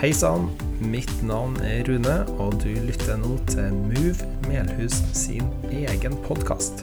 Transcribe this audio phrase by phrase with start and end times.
[0.00, 0.46] Hei sann,
[0.80, 6.80] mitt navn er Rune, og du lytter nå til Move Melhus sin egen podkast.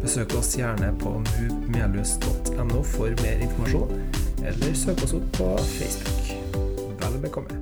[0.00, 3.94] Besøk oss gjerne på movemelhus.no for mer informasjon,
[4.42, 6.34] eller søk oss opp på Facebook.
[7.04, 7.60] Vel bekomme.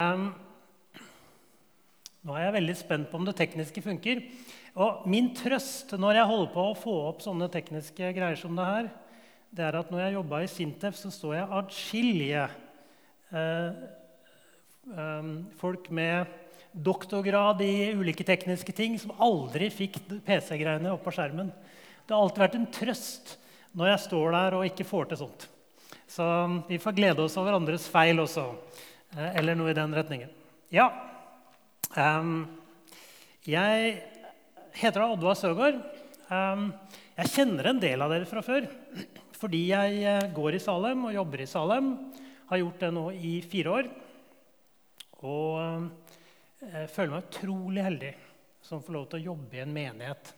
[0.00, 0.30] Um,
[2.24, 4.24] nå er jeg veldig spent på om det tekniske funker.
[4.80, 8.72] Og min trøst når jeg holder på å få opp sånne tekniske greier som det
[8.72, 8.92] her,
[9.52, 12.52] det er at når jeg jobba i Sintef, så så jeg atskillige
[15.58, 16.26] folk med
[16.74, 21.52] doktorgrad i ulike tekniske ting som aldri fikk PC-greiene opp på skjermen.
[22.04, 23.34] Det har alltid vært en trøst
[23.74, 25.46] når jeg står der og ikke får til sånt.
[26.10, 26.24] Så
[26.68, 28.46] vi får glede oss over andres feil også.
[29.16, 30.30] Eh, eller noe i den retningen.
[30.74, 30.88] Ja.
[33.46, 33.94] Jeg
[34.74, 35.78] heter Oddvar Søgaard.
[37.14, 38.66] Jeg kjenner en del av dere fra før
[39.44, 41.90] fordi jeg eh, går i Salem og jobber i Salem.
[42.44, 43.86] Har gjort det nå i fire år.
[45.24, 45.56] Og
[46.60, 48.10] jeg eh, føler meg utrolig heldig
[48.64, 50.32] som får lov til å jobbe i en menighet.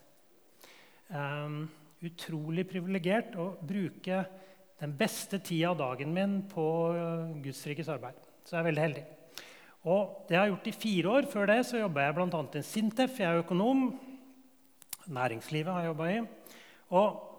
[1.11, 1.59] Um,
[2.07, 4.23] utrolig privilegert å bruke
[4.79, 8.19] den beste tida av dagen min på uh, Guds rikes arbeid.
[8.47, 9.05] Så jeg er veldig heldig.
[9.87, 11.31] Og det jeg har gjort i fire år.
[11.31, 12.43] Før det så jobba jeg bl.a.
[12.59, 13.19] i Sintef.
[13.23, 13.89] Jeg er økonom.
[15.07, 16.21] Næringslivet har jeg jobba i.
[16.95, 17.36] Og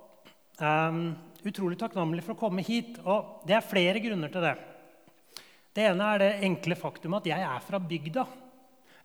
[0.62, 1.16] um,
[1.48, 2.98] utrolig takknemlig for å komme hit.
[3.06, 4.56] Og det er flere grunner til det.
[5.78, 8.26] Det ene er det enkle faktum at jeg er fra bygda.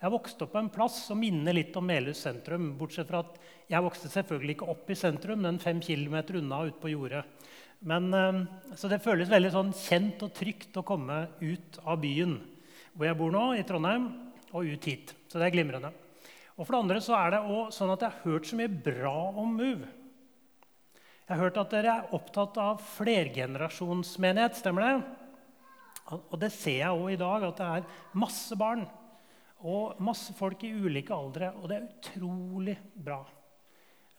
[0.03, 2.72] Jeg vokste opp på en plass som minner litt om Melhus sentrum.
[2.78, 3.36] Bortsett fra at
[3.70, 7.22] jeg vokste selvfølgelig ikke opp i sentrum, men fem kilometer unna ute på jordet.
[7.87, 8.41] Men, ehm,
[8.75, 12.39] så det føles veldig sånn kjent og trygt å komme ut av byen
[12.92, 14.11] hvor jeg bor nå, i Trondheim,
[14.53, 15.14] og ut hit.
[15.31, 15.92] Så det er glimrende.
[16.59, 18.75] Og for det andre så er det også sånn at jeg har hørt så mye
[18.91, 19.89] bra om Move.
[21.33, 24.58] Jeg har hørt at dere er opptatt av flergenerasjonsmenighet.
[24.58, 26.16] Stemmer det?
[26.28, 28.83] Og det ser jeg òg i dag, at det er masse barn
[29.64, 31.48] og masse folk i ulike aldre.
[31.56, 33.22] Og det er utrolig bra.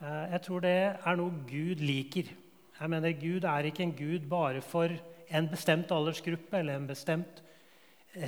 [0.02, 2.32] Eh, jeg tror det er noe Gud liker.
[2.80, 4.98] Jeg mener, Gud er ikke en gud bare for
[5.30, 7.44] en bestemt aldersgruppe eller en bestemt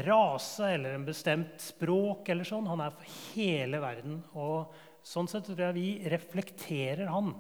[0.06, 2.29] rase eller en bestemt språk.
[2.29, 2.69] eller sånn.
[2.69, 4.22] Han er for hele verden.
[4.38, 7.34] Og sånn sett tror jeg vi reflekterer han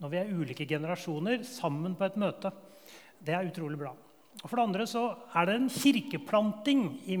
[0.00, 2.52] når vi er ulike generasjoner sammen på et møte.
[3.20, 3.92] Det er utrolig bra.
[4.40, 5.04] Og For det andre så
[5.36, 7.18] er det en kirkeplanting i,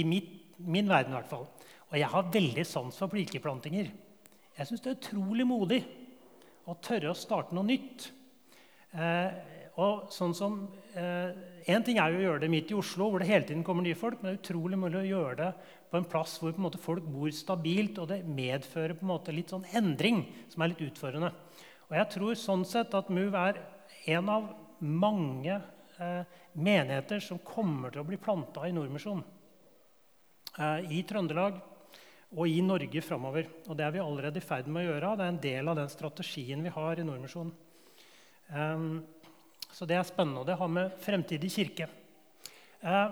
[0.00, 1.12] i mitt, min verden.
[1.12, 1.46] I hvert fall.
[1.90, 3.90] Og jeg har veldig sans for kirkeplantinger.
[4.56, 5.80] Jeg syns det er utrolig modig
[6.68, 8.08] å tørre å starte noe nytt.
[8.92, 9.32] Eh,
[9.82, 11.32] og sånn som, eh,
[11.62, 13.84] En ting er jo å gjøre det midt i Oslo, hvor det hele tiden kommer
[13.84, 14.20] nye folk.
[14.20, 15.54] Men det er utrolig mulig å gjøre det
[15.92, 18.98] på en plass hvor en folk bor stabilt, og det medfører
[19.32, 21.32] litt sånn endring som er litt utfordrende.
[21.92, 23.58] Og jeg tror sånn sett at MOVE er
[24.14, 24.46] en av
[24.80, 25.58] mange
[26.00, 26.22] eh,
[26.56, 29.20] menigheter som kommer til å bli planta i Nordmisjon.
[30.56, 31.58] Eh, I Trøndelag
[32.32, 33.50] og i Norge framover.
[33.68, 35.10] Og det er vi allerede i ferd med å gjøre.
[35.20, 37.52] Det er en del av den strategien vi har i Nordmisjon.
[38.48, 38.88] Eh,
[39.68, 41.90] så det er spennende, og det har med fremtidig kirke.
[42.80, 43.04] Eh,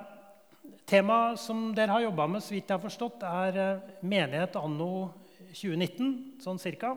[0.89, 5.11] Temaet som dere har jobba med, så vidt jeg har forstått, er eh, menighet anno
[5.53, 6.97] 2019, sånn cirka.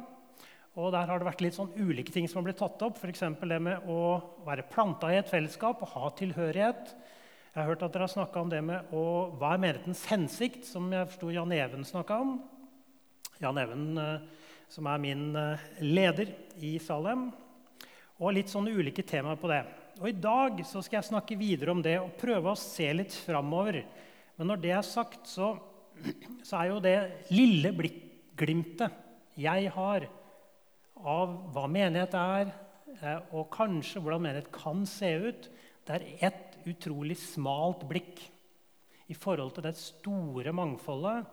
[0.74, 2.98] Og der har det vært litt sånn ulike ting som har blitt tatt opp.
[2.98, 3.22] F.eks.
[3.22, 3.98] det med å
[4.46, 6.96] være planta i et fellesskap og ha tilhørighet.
[7.54, 9.04] Jeg har hørt at dere har snakka om det med å,
[9.38, 12.32] hva er menighetens hensikt, som jeg forsto Jan Even snakka om.
[13.44, 17.28] Jan Even, eh, som er min eh, leder i Salem.
[18.18, 19.62] Og litt sånne ulike temaer på det.
[20.00, 23.14] Og I dag så skal jeg snakke videre om det og prøve å se litt
[23.14, 23.84] framover.
[24.40, 25.54] Men når det er sagt, så,
[26.50, 26.98] så er jo det
[27.30, 27.76] lille
[28.34, 29.02] glimtet
[29.38, 30.10] jeg har
[31.04, 32.54] av hva menighet er,
[33.02, 35.50] eh, og kanskje hvordan menighet kan se ut,
[35.84, 38.22] det er ett utrolig smalt blikk
[39.12, 41.26] i forhold til det store mangfoldet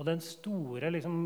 [0.00, 1.16] og den store, liksom,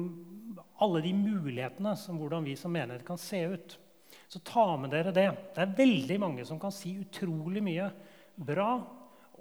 [0.82, 3.77] alle de mulighetene som hvordan vi som menighet kan se ut.
[4.26, 5.28] Så ta med dere det.
[5.55, 7.91] Det er veldig mange som kan si utrolig mye
[8.34, 8.71] bra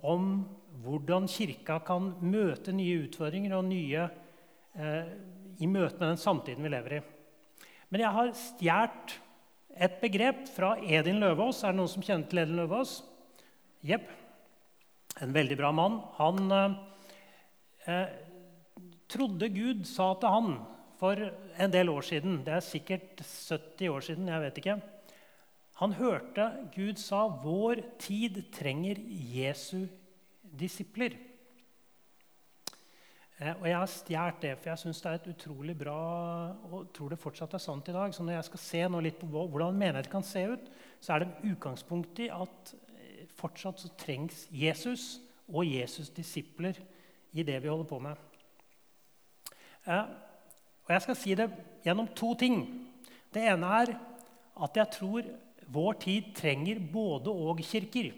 [0.05, 0.43] om
[0.83, 4.05] hvordan Kirka kan møte nye utfordringer og nye
[4.75, 5.11] eh,
[5.63, 7.03] i møte med den samtiden vi lever i.
[7.93, 9.11] Men jeg har stjålet
[9.85, 11.59] et begrep fra Edin Løvaas.
[11.61, 12.93] Er det noen som kjenner til Edin Løvaas?
[13.85, 14.07] Jepp.
[15.21, 15.99] En veldig bra mann.
[16.17, 16.79] Han eh,
[17.85, 18.15] eh,
[19.13, 20.55] trodde Gud sa til han
[20.97, 24.33] for en del år siden Det er sikkert 70 år siden.
[24.33, 24.77] jeg vet ikke.
[25.83, 29.85] Han hørte Gud sa 'Vår tid trenger Jesu
[30.49, 31.32] disipler'.
[33.43, 35.97] Eh, og jeg har stjålet det, for jeg syns det er et utrolig bra
[36.69, 38.13] og tror det fortsatt er sant i dag.
[38.15, 40.69] Så når jeg skal se nå litt på hvordan menighet kan se ut,
[41.03, 45.17] så er det utgangspunkt i at eh, fortsatt så trengs Jesus
[45.49, 46.79] og Jesus' disipler
[47.33, 48.15] i det vi holder på med.
[49.87, 50.05] Eh,
[50.83, 51.49] og Jeg skal si det
[51.83, 52.63] gjennom to ting.
[53.33, 53.95] Det ene er
[54.63, 55.27] at jeg tror
[55.73, 58.11] vår tid trenger både-og-kirker.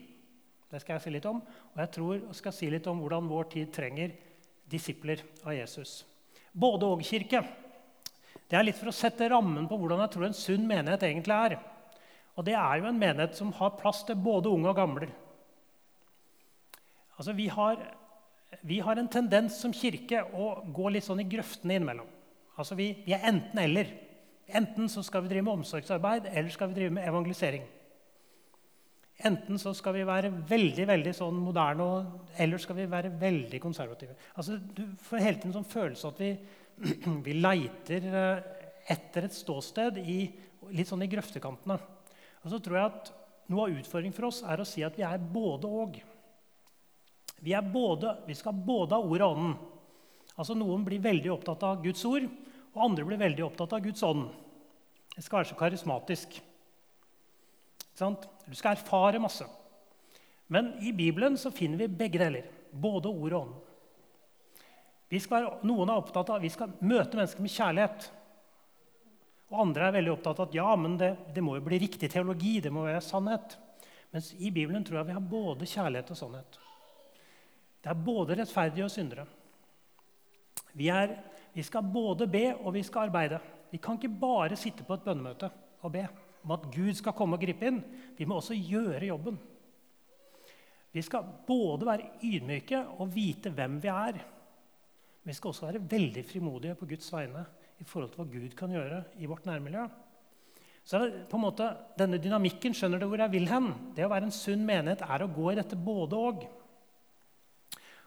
[0.70, 1.42] Det skal jeg si litt om.
[1.74, 4.14] Og jeg tror skal si litt om hvordan vår tid trenger
[4.70, 6.04] disipler av Jesus.
[6.56, 7.42] Både-og-kirke.
[8.46, 11.36] Det er litt for å sette rammen på hvordan jeg tror en sunn menighet egentlig
[11.36, 11.58] er.
[12.36, 15.10] Og det er jo en menighet som har plass til både unge og gamle.
[17.16, 17.80] Altså, vi har,
[18.62, 22.10] vi har en tendens som kirke å gå litt sånn i grøftene innimellom.
[22.56, 23.94] Altså, vi, vi er enten-eller.
[24.56, 27.64] Enten så skal vi drive med omsorgsarbeid, eller skal vi drive med evangelisering.
[29.24, 31.86] Enten så skal vi være veldig veldig sånn moderne,
[32.42, 34.18] eller skal vi være veldig konservative.
[34.36, 36.32] Altså, du får hele tiden sånn følelse at vi,
[37.28, 40.18] vi leiter eh, etter et ståsted i,
[40.76, 41.78] litt sånn i grøftekantene.
[42.44, 43.14] Og så tror jeg at
[43.46, 46.00] Noe av utfordringen for oss er å si at vi er både og.
[47.46, 49.52] Vi, vi skal både ha ordet og ånden.
[50.34, 52.26] Altså Noen blir veldig opptatt av Guds ord,
[52.74, 54.26] og andre blir veldig opptatt av Guds ånd.
[55.14, 56.40] Det skal være så karismatisk.
[57.96, 59.48] Du skal erfare masse.
[60.48, 62.50] Men i Bibelen så finner vi begge deler.
[62.72, 63.56] Både ord og ånd.
[65.22, 68.08] Skal, noen er opptatt av vi skal møte mennesker med kjærlighet.
[69.54, 72.10] Og andre er veldig opptatt av at ja, men det, det må jo bli riktig
[72.12, 72.58] teologi.
[72.60, 73.56] det må være sannhet.
[74.12, 76.60] Mens i Bibelen tror jeg vi har både kjærlighet og sannhet.
[77.84, 79.26] Det er både rettferdige og syndere.
[80.76, 81.16] Vi, er,
[81.54, 83.40] vi skal både be og vi skal arbeide.
[83.72, 85.52] Vi kan ikke bare sitte på et bønnemøte
[85.86, 86.08] og be
[86.46, 87.82] om at Gud skal komme og gripe inn.
[88.18, 89.38] Vi må også gjøre jobben.
[90.96, 94.22] Vi skal både være ydmyke og vite hvem vi er.
[95.26, 97.44] Men vi skal også være veldig frimodige på Guds vegne
[97.82, 99.88] i forhold til hva Gud kan gjøre i vårt nærmiljø.
[100.86, 103.72] Så på en måte, Denne dynamikken skjønner du hvor jeg vil hen.
[103.98, 106.46] Det å være en sunn menighet er å gå i dette både og.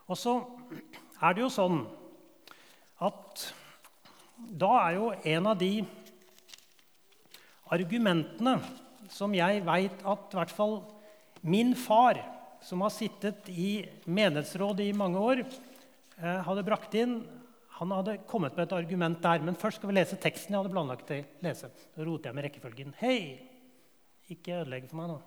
[0.09, 0.39] Og så
[1.21, 1.83] er det jo sånn
[3.05, 3.49] at
[4.39, 5.73] da er jo en av de
[7.75, 8.59] argumentene
[9.13, 10.79] som jeg veit at i hvert fall
[11.41, 12.21] min far,
[12.65, 15.43] som har sittet i menighetsrådet i mange år,
[16.19, 17.21] eh, hadde brakt inn
[17.79, 19.39] Han hadde kommet med et argument der.
[19.39, 21.69] Men først skal vi lese teksten jeg hadde planlagt å lese.
[21.95, 22.95] Da roter jeg med rekkefølgen.
[22.99, 23.39] Hei!
[24.29, 25.19] Ikke ødelegg for meg nå.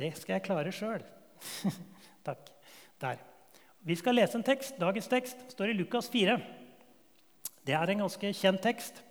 [0.00, 1.04] Det skal jeg klare sjøl.
[2.26, 2.48] Takk.
[3.04, 3.20] Der.
[3.84, 4.80] Vi skal lese en tekst.
[4.80, 6.38] Dagens tekst står i Lukas 4.
[7.68, 9.04] Det er en ganske kjent tekst.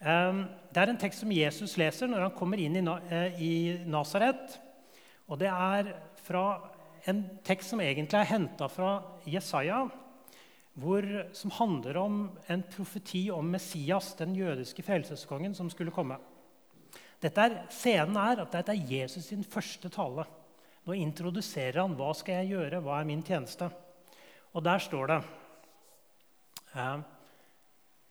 [0.00, 4.54] Det er en tekst som Jesus leser når han kommer inn i eh, Nasaret.
[5.28, 5.90] Og det er
[6.24, 6.44] fra
[7.10, 8.94] en tekst som egentlig er henta fra
[9.28, 9.82] Jesaja,
[10.80, 11.04] hvor,
[11.36, 12.18] som handler om
[12.48, 16.16] en profeti om Messias, den jødiske frelseskongen, som skulle komme.
[17.20, 20.24] Dette er, scenen er at dette er Jesus sin første tale.
[20.88, 23.68] Nå introduserer han hva skal jeg gjøre, hva er min tjeneste.
[24.56, 25.18] Og der står det
[26.72, 27.02] eh,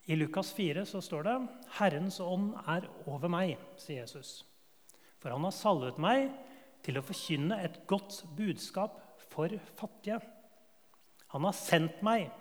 [0.09, 1.35] i Lukas 4 så står det
[1.77, 4.39] Herrens ånd er over meg, sier Jesus.
[5.21, 6.31] For han har salvet meg
[6.81, 8.97] til å forkynne et godt budskap
[9.29, 10.17] for fattige.
[11.35, 12.31] Han har sendt meg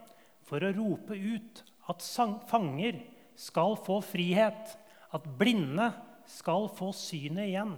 [0.48, 1.60] for å rope ut
[1.92, 2.08] at
[2.48, 3.02] fanger
[3.36, 4.72] skal få frihet,
[5.12, 5.90] at blinde
[6.24, 7.76] skal få synet igjen.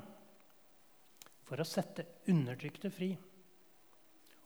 [1.50, 3.16] For å sette undertrykte fri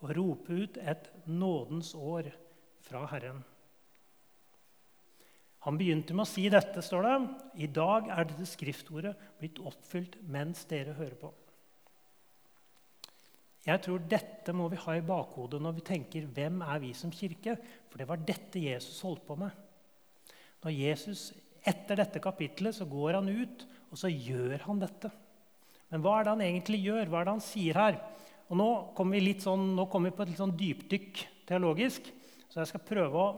[0.01, 2.33] og rope ut et nådens år
[2.85, 3.45] fra Herren.
[5.65, 7.15] Han begynte med å si dette, står det.
[7.65, 11.31] I dag er dette skriftordet blitt oppfylt mens dere hører på.
[13.65, 17.13] Jeg tror Dette må vi ha i bakhodet når vi tenker hvem er vi som
[17.15, 17.57] kirke?
[17.89, 19.55] For det var dette Jesus holdt på med.
[20.65, 21.31] Når Jesus,
[21.65, 25.09] Etter dette kapitlet så går han ut, og så gjør han dette.
[25.89, 27.09] Men hva er det han egentlig gjør?
[27.09, 27.97] Hva er det han sier her?
[28.53, 32.11] Og Nå kommer vi, sånn, nå kommer vi på et litt sånn dypdykk teologisk,
[32.53, 33.31] så jeg skal prøve å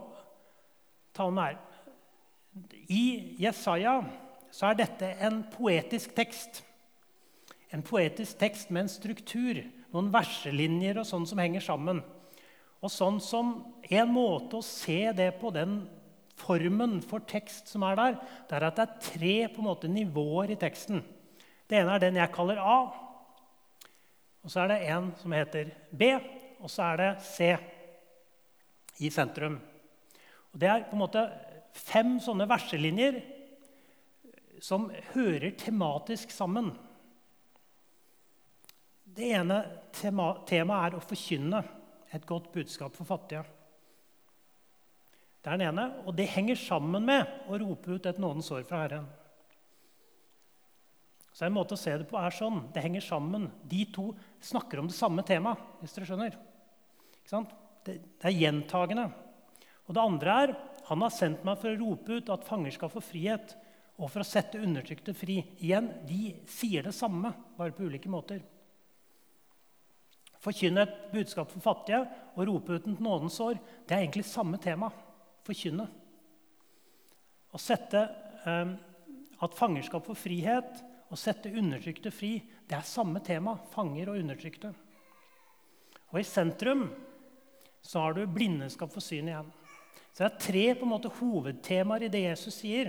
[1.15, 1.76] ta med her.
[2.87, 3.99] I Jesaja
[4.53, 6.61] så er dette en poetisk tekst.
[7.73, 9.59] En poetisk tekst med en struktur,
[9.91, 12.01] noen verselinjer og sånn som henger sammen.
[12.81, 15.85] Og sånn som En måte å se det på, den
[16.35, 18.17] formen for tekst som er der,
[18.49, 20.99] det er at det er tre på en måte nivåer i teksten.
[21.67, 22.75] Det ene er den jeg kaller A.
[24.43, 26.11] Og så er det en som heter B,
[26.59, 27.49] og så er det C
[28.99, 29.55] i sentrum.
[30.51, 31.23] Og Det er på en måte
[31.75, 33.19] fem sånne verselinjer
[34.63, 36.71] som hører tematisk sammen.
[39.17, 39.59] Det ene
[39.95, 41.61] tema, temaet er å forkynne
[42.13, 43.43] et godt budskap for fattige.
[45.41, 48.65] Det er den ene, og det henger sammen med å rope ut et nådens år
[48.67, 49.07] fra Herren.
[51.37, 52.63] Så En måte å se det på er sånn.
[52.73, 53.43] Det henger sammen.
[53.61, 54.09] De to
[54.41, 55.61] snakker om det samme temaet.
[55.79, 56.37] hvis dere skjønner.
[57.85, 59.05] Det, det er gjentagende.
[59.85, 60.53] Og det andre er
[60.87, 63.55] han har sendt meg for å rope ut at fanger skal få frihet,
[63.97, 65.41] og for å sette undertrykte fri.
[65.59, 68.43] Igjen, De sier det samme, bare på ulike måter.
[70.39, 72.03] Forkynne et budskap for fattige
[72.35, 74.91] og rope ut et nådens år det er egentlig samme tema.
[75.43, 75.87] Forkynne.
[77.51, 78.03] Å sette
[78.45, 78.75] eh,
[79.43, 82.33] at fanger skal få frihet, og sette undertrykte fri,
[82.67, 83.55] det er samme tema.
[83.71, 84.73] Fanger og undertrykte.
[86.11, 86.87] Og i sentrum
[87.83, 89.51] så har du blindeskap for syn igjen.
[90.17, 92.87] Så det er tre på en måte, hovedtemaer i det Jesus sier.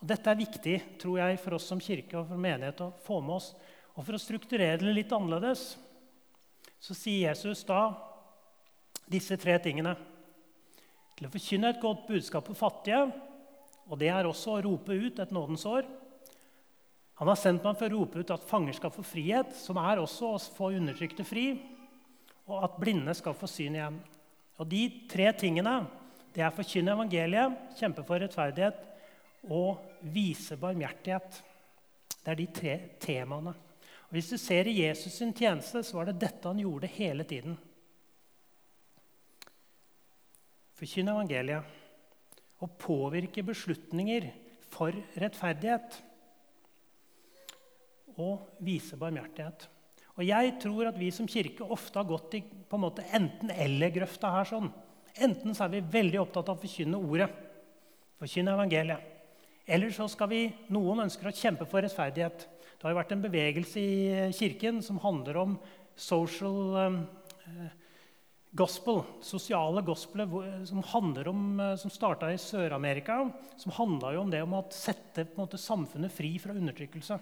[0.00, 3.18] Og Dette er viktig tror jeg, for oss som kirke og for menighet å få
[3.20, 3.50] med oss.
[3.92, 5.74] Og For å strukturere det litt annerledes
[6.80, 7.90] så sier Jesus da
[9.04, 9.92] disse tre tingene.
[11.18, 13.04] Til å forkynne et godt budskap for fattige,
[13.84, 15.84] og det er også å rope ut et nådens år.
[17.20, 20.00] Han har sendt meg for å rope ut at fanger skal få frihet, som er
[20.00, 21.50] også å få undertrykte fri,
[22.48, 23.98] og at blinde skal få syn igjen.
[24.58, 25.78] Og De tre tingene
[26.34, 28.84] det er forkynne evangeliet, kjempe for rettferdighet
[29.50, 29.80] og
[30.14, 31.38] vise barmhjertighet.
[32.22, 33.54] Det er de tre temaene.
[34.08, 37.24] Og Hvis du ser i Jesus' sin tjeneste, så var det dette han gjorde hele
[37.26, 37.56] tiden.
[40.78, 44.28] Forkynne evangeliet og påvirke beslutninger
[44.70, 45.98] for rettferdighet.
[48.18, 49.68] Og vise barmhjertighet.
[50.18, 54.32] Og Jeg tror at vi som kirke ofte har gått i på en måte enten-eller-grøfta
[54.34, 54.44] her.
[54.44, 54.72] sånn.
[55.14, 57.30] Enten så er vi veldig opptatt av å forkynne ordet,
[58.18, 59.14] forkynne evangeliet.
[59.66, 60.42] Eller så skal vi,
[60.74, 62.46] noen ønsker å kjempe for rettferdighet.
[62.78, 65.56] Det har jo vært en bevegelse i eh, Kirken som handler om
[65.98, 67.72] social eh,
[68.58, 70.30] gospel, sosiale gospelet,
[70.68, 73.20] som, handler om, eh, som starta i Sør-Amerika.
[73.60, 77.18] Som handla om det om å sette måte, samfunnet fri fra undertrykkelse.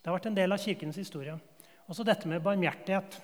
[0.00, 1.38] Det har vært en del av Kirkens historie.
[1.90, 3.16] Også dette med barmhjertighet.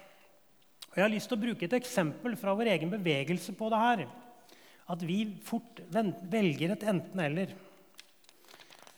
[0.91, 3.79] Og jeg har lyst til å bruke et eksempel fra vår egen bevegelse på det
[3.79, 4.03] her.
[4.91, 7.53] At vi fort velger et enten-eller.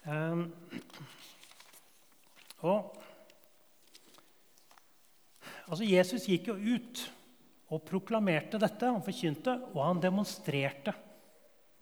[0.09, 0.47] Um,
[2.65, 2.95] og,
[5.67, 7.03] altså Jesus gikk jo ut
[7.69, 8.89] og proklamerte dette.
[8.89, 10.97] Han forkynte, og han demonstrerte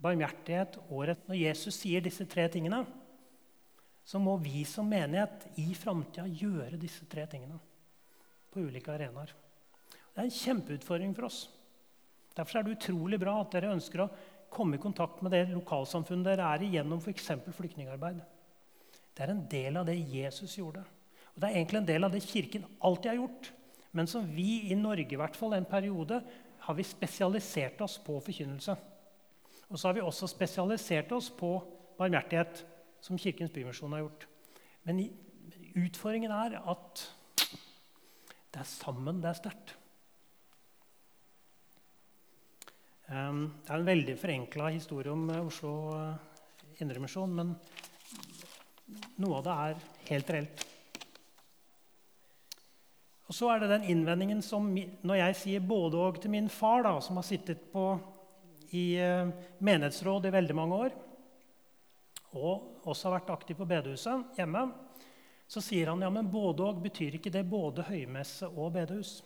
[0.02, 1.23] barmhjertighet året.
[1.31, 2.83] Når Jesus sier disse tre tingene,
[4.02, 7.62] så må vi som menighet i framtida gjøre disse tre tingene
[8.56, 9.34] på ulike arenaer.
[9.86, 11.42] Det er en kjempeutfordring for oss.
[12.36, 14.10] Derfor er det utrolig bra at dere ønsker å
[14.52, 17.30] komme i kontakt med det lokalsamfunnet dere er i gjennom f.eks.
[17.56, 18.22] flyktningarbeid.
[19.16, 20.82] Det er en del av det Jesus gjorde.
[21.34, 23.52] Og Det er egentlig en del av det Kirken alltid har gjort.
[23.96, 26.20] Men som vi i Norge i hvert fall en periode
[26.66, 28.76] har vi spesialisert oss på forkynnelse.
[29.68, 31.58] Og så har vi også spesialisert oss på
[31.98, 32.64] barmhjertighet,
[33.00, 34.26] som Kirkens Bymisjon har gjort.
[34.84, 35.00] Men
[35.76, 37.04] utfordringen er at
[38.56, 39.72] det er sammen det er sterkt.
[43.04, 47.50] Det er en veldig forenkla historie om eh, Oslo eh, Indremisjon, men
[49.20, 50.64] noe av det er helt reelt.
[53.28, 56.86] Og så er det den innvendingen som når jeg sier både og til min far,
[56.88, 57.84] da, som har sittet på,
[58.72, 59.28] i uh,
[59.62, 60.96] menighetsråd i veldig mange år,
[62.40, 64.64] og også har vært aktiv på bedehuset hjemme,
[65.46, 69.20] så sier han ja, men både og betyr ikke det både høymesse og bedehus.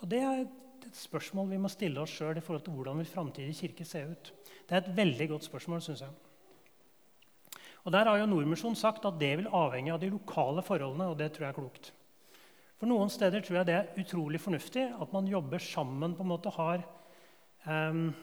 [0.00, 3.10] Og Det er et spørsmål vi må stille oss sjøl i forhold til hvordan vil
[3.10, 4.32] framtidig kirke se ut.
[4.66, 6.14] Det er et veldig godt spørsmål, syns jeg.
[7.84, 11.06] Og Der har jo Nordmisjonen sagt at det vil avhenge av de lokale forholdene.
[11.06, 11.92] og det tror jeg er klokt.
[12.76, 16.28] For Noen steder tror jeg det er utrolig fornuftig at man jobber sammen, på en
[16.28, 16.82] måte har
[17.64, 18.14] um,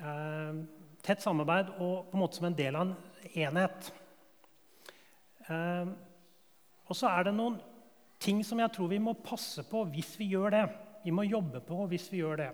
[0.00, 0.66] um,
[1.02, 2.96] tett samarbeid og på en måte som en del av en
[3.32, 3.92] enhet.
[5.48, 5.94] Um,
[6.88, 7.58] og så er det noen
[8.20, 10.64] ting som jeg tror vi må passe på hvis vi gjør det.
[11.04, 12.50] Vi må jobbe på hvis vi gjør det.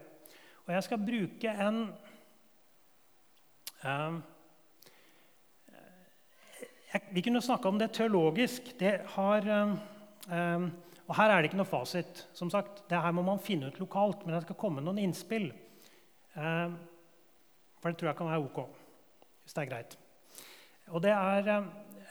[0.66, 1.80] Og jeg skal bruke en
[7.10, 8.78] vi kunne snakka om det teologisk.
[8.78, 9.46] Det har,
[10.28, 10.70] um,
[11.06, 12.26] og her er det ikke noe fasit.
[12.34, 12.82] som sagt.
[12.90, 15.52] Det her må man finne ut lokalt, men det skal komme noen innspill.
[16.34, 16.76] Um,
[17.80, 18.58] for det tror jeg kan være ok,
[19.42, 19.98] hvis det er greit.
[20.88, 21.64] Og det er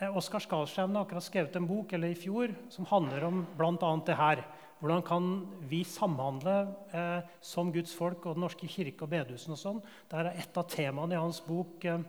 [0.07, 3.89] Oskar Skalskjevne har akkurat skrevet en bok eller i fjor, som handler om bl.a.
[4.07, 4.41] det her.
[4.79, 5.25] Hvordan kan
[5.67, 6.53] vi samhandle
[6.95, 9.81] eh, som Guds folk og Den norske kirke og bedehusene og sånn?
[10.07, 11.99] Det er et av temaene i hans bok eh,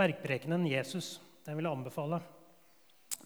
[0.00, 1.18] Bergprekenen Jesus.
[1.44, 2.22] Den vil jeg anbefale.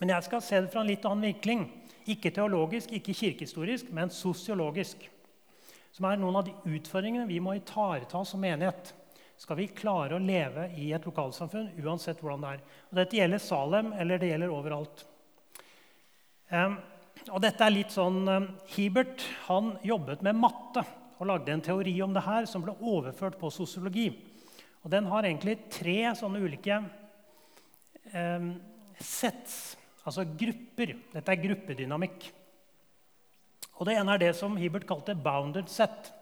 [0.00, 1.68] Men jeg skal se det fra en litt annen vinkling.
[2.10, 5.06] Ikke teologisk, ikke kirkehistorisk, men sosiologisk.
[5.94, 8.90] Som er noen av de utfordringene vi må ivareta som menighet.
[9.36, 12.62] Skal vi klare å leve i et lokalsamfunn uansett hvordan det er.
[12.90, 15.06] Og dette gjelder Salem, eller det gjelder overalt.
[17.26, 20.84] Og dette er litt sånn um, Hebert han jobbet med matte
[21.16, 24.10] og lagde en teori om det her som ble overført på sosiologi.
[24.84, 26.78] Og Den har egentlig tre sånne ulike
[29.02, 29.76] sets,
[30.06, 30.94] altså grupper.
[31.12, 32.28] Dette er gruppedynamikk.
[33.76, 36.12] Og Det ene er det som Hebert kalte 'bounded set'.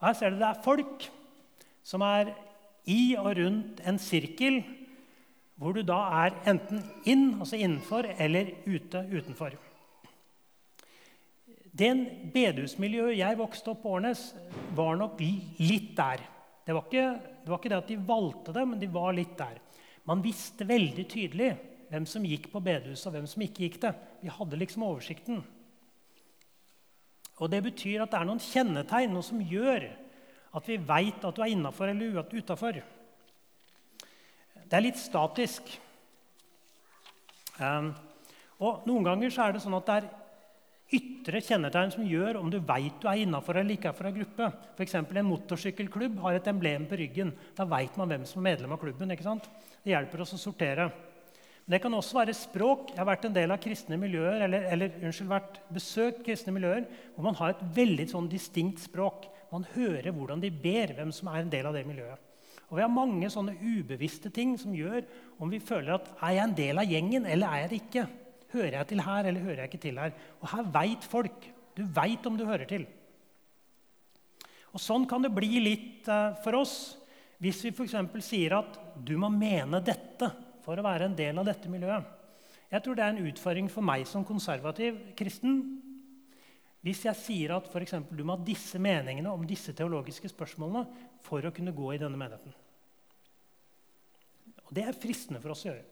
[0.00, 1.10] Og Her ser du det er folk
[1.82, 2.34] som er
[2.88, 4.62] i og rundt en sirkel
[5.58, 9.56] hvor du da er enten inn, altså innenfor, eller ute, utenfor.
[11.78, 11.90] Det
[12.34, 14.22] bedehusmiljøet jeg vokste opp på Årnes,
[14.78, 16.22] var nok litt der.
[16.66, 19.34] Det var, ikke, det var ikke det at de valgte det, men de var litt
[19.38, 19.58] der.
[20.08, 21.52] Man visste veldig tydelig
[21.88, 23.94] hvem som gikk på bedehuset, og hvem som ikke gikk det.
[24.22, 25.42] Vi hadde liksom oversikten.
[27.38, 29.86] Og Det betyr at det er noen kjennetegn, noe som gjør
[30.56, 32.80] at vi veit at du er innafor eller utafor.
[34.68, 35.68] Det er litt statisk.
[38.58, 40.08] Og Noen ganger så er det sånn at det er
[40.98, 44.48] ytre kjennetegn som gjør om du veit du er innafor eller ikke er en gruppe.
[44.76, 44.94] F.eks.
[44.96, 47.34] en motorsykkelklubb har et emblem på ryggen.
[47.56, 49.12] Da veit man hvem som er medlem av klubben.
[49.12, 49.50] ikke sant?
[49.84, 50.88] Det hjelper oss å sortere.
[51.66, 52.94] Men det kan også være språk.
[52.94, 56.86] Jeg har vært en del av kristne miljøer, eller, eller unnskyld, vært besøkt kristne miljøer
[57.14, 59.28] hvor man har et veldig sånn distinkt språk.
[59.52, 62.24] Man hører hvordan de ber, hvem som er en del av det miljøet.
[62.68, 65.06] Og Vi har mange sånne ubevisste ting som gjør
[65.40, 68.04] om vi føler at er jeg en del av gjengen eller er jeg det ikke.
[68.52, 70.12] Hører jeg til her eller hører jeg ikke til her?
[70.42, 71.48] Og her veit folk.
[71.76, 72.84] Du veit om du hører til.
[74.74, 76.76] Og Sånn kan det bli litt uh, for oss
[77.40, 77.94] hvis vi f.eks.
[78.26, 80.28] sier at du må mene dette
[80.64, 82.04] for å være en del av dette miljøet.
[82.68, 85.62] Jeg tror det er en utfordring for meg som konservativ kristen
[86.84, 90.84] hvis jeg sier at for eksempel, du må ha disse meningene om disse teologiske spørsmålene
[91.26, 92.54] for å kunne gå i denne menigheten.
[94.68, 95.84] Og Det er fristende for oss å gjøre.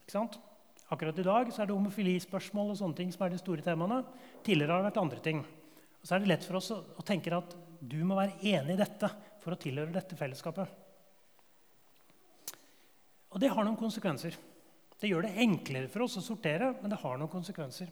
[0.00, 0.38] Ikke sant?
[0.90, 4.00] Akkurat i dag så er det homofilispørsmål og sånne ting som er de store temaene.
[4.46, 5.42] Tidligere har det vært andre ting.
[6.00, 8.74] Og så er det lett for oss å, å tenke at du må være enig
[8.74, 9.10] i dette
[9.42, 10.72] for å tilhøre dette fellesskapet.
[13.30, 14.34] Og det har noen konsekvenser.
[15.00, 17.88] Det gjør det enklere for oss å sortere, men det har noen konsekvenser.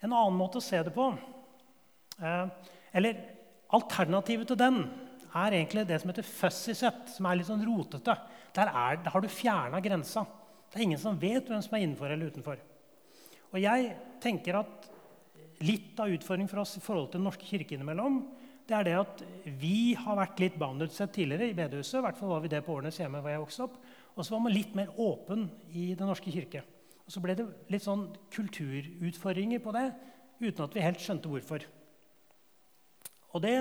[0.00, 1.10] En annen måte å se det på,
[2.20, 2.46] eh,
[2.92, 3.20] eller
[3.76, 4.80] alternativet til den,
[5.34, 8.14] er egentlig det som heter fuzzy set, som er litt sånn rotete.
[8.54, 10.22] Der, er, der har du fjerna grensa.
[10.70, 12.60] Det er ingen som vet hvem som er innenfor eller utenfor.
[13.50, 14.90] Og jeg tenker at
[15.62, 18.22] Litt av utfordringen for oss i forhold til Den norske kirke innimellom,
[18.66, 19.22] det er det at
[19.60, 21.98] vi har vært litt bounded set tidligere i bedehuset.
[22.00, 23.74] I hvert fall var vi det på årenes hjemme hvor jeg vokste opp.
[24.14, 26.62] Og så var man litt mer åpen i Den norske kirke.
[27.04, 29.88] Og så ble det litt sånn kulturutfordringer på det
[30.40, 31.64] uten at vi helt skjønte hvorfor.
[33.34, 33.54] Og det,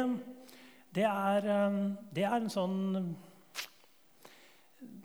[0.94, 1.80] det, er, um,
[2.14, 2.78] det er, en sånn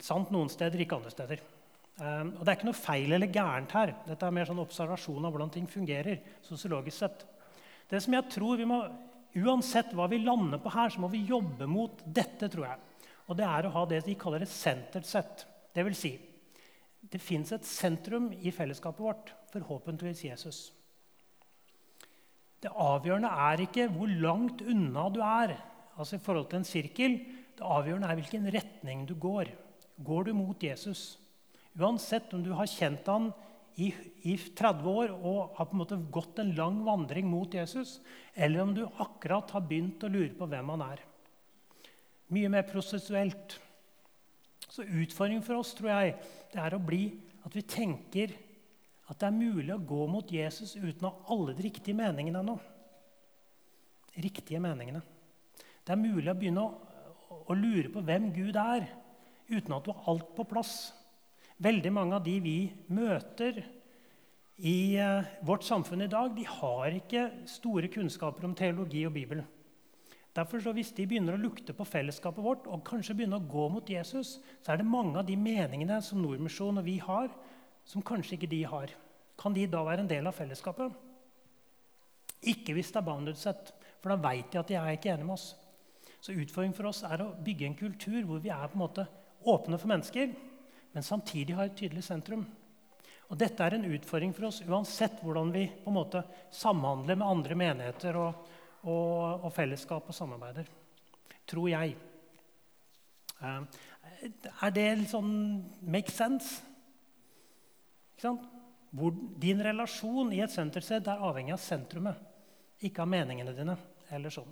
[0.04, 1.42] sant noen steder, ikke andre steder.
[1.98, 3.94] Um, og det er ikke noe feil eller gærent her.
[4.06, 6.20] Dette er mer sånn observasjon av hvordan ting fungerer.
[6.46, 7.24] sosiologisk sett.
[7.88, 8.82] Det som jeg tror vi må,
[9.38, 12.87] Uansett hva vi lander på her, så må vi jobbe mot dette, tror jeg.
[13.28, 15.44] Og det er å ha det de kaller et centered set.
[15.76, 16.14] Det vil si,
[17.00, 20.60] det fins et sentrum i fellesskapet vårt, forhåpentligvis Jesus.
[22.58, 25.54] Det avgjørende er ikke hvor langt unna du er
[25.98, 27.18] altså i forhold til en sirkel.
[27.58, 29.50] Det avgjørende er hvilken retning du går.
[30.06, 31.18] Går du mot Jesus?
[31.78, 33.30] Uansett om du har kjent han
[33.78, 33.92] i,
[34.26, 37.98] i 30 år og har på en måte gått en lang vandring mot Jesus,
[38.34, 41.04] eller om du akkurat har begynt å lure på hvem han er.
[42.34, 43.56] Mye mer prosessuelt.
[44.68, 46.16] Så utfordringen for oss tror jeg,
[46.52, 47.06] det er å bli
[47.46, 48.34] at vi tenker
[49.08, 52.42] at det er mulig å gå mot Jesus uten å ha alle de riktige meningene
[52.42, 52.58] ennå.
[54.18, 55.00] Riktige meningene.
[55.80, 58.84] Det er mulig å begynne å, å lure på hvem Gud er,
[59.48, 60.74] uten at du har alt på plass.
[61.64, 62.58] Veldig mange av de vi
[62.92, 63.62] møter
[64.58, 69.46] i uh, vårt samfunn i dag, de har ikke store kunnskaper om teologi og Bibelen.
[70.36, 73.68] Derfor så Hvis de begynner å lukte på fellesskapet vårt og kanskje begynner å gå
[73.72, 77.30] mot Jesus, så er det mange av de meningene som Nordmisjon og vi har,
[77.88, 78.92] som kanskje ikke de har.
[79.38, 80.92] Kan de da være en del av fellesskapet?
[82.52, 85.26] Ikke hvis det er bounded set, for da veit de at de er ikke enige
[85.26, 85.48] med oss.
[86.20, 89.06] Så utfordringen for oss er å bygge en kultur hvor vi er på en måte
[89.48, 90.32] åpne for mennesker,
[90.92, 92.44] men samtidig har et tydelig sentrum.
[93.28, 96.22] Og Dette er en utfordring for oss uansett hvordan vi på en måte
[96.54, 98.46] samhandler med andre menigheter og,
[98.84, 100.68] og, og fellesskap og samarbeider.
[101.48, 101.96] Tror jeg.
[103.38, 103.62] Uh,
[104.62, 105.32] er det litt sånn
[105.86, 106.62] make sense?
[108.18, 108.34] ikke
[108.98, 112.18] Hvor din relasjon i et sentersted er avhengig av sentrumet,
[112.82, 113.76] ikke av meningene dine.
[114.10, 114.48] eller sånn.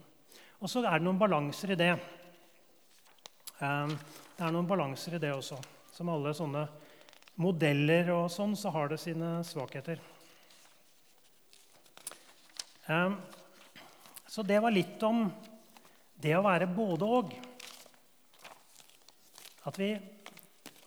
[0.61, 1.93] Og så er det noen balanser i det.
[3.61, 3.95] Um,
[4.37, 5.57] det er noen balanser i det også.
[5.97, 6.67] Som alle sånne
[7.41, 10.01] modeller og sånn, så har det sine svakheter.
[14.37, 15.31] Så det var litt om
[16.21, 17.31] det å være både og.
[19.65, 19.95] At vi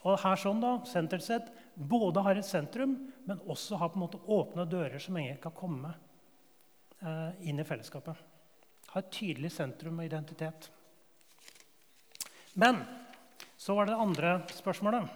[0.05, 2.93] og her sånn da, sett, både har et sentrum,
[3.25, 5.95] men også har på en måte åpne dører som ingen kan komme
[7.01, 8.21] eh, inn i fellesskapet.
[8.93, 10.69] Ha et tydelig sentrum og identitet.
[12.53, 12.83] Men
[13.57, 15.09] så var det det andre spørsmålet.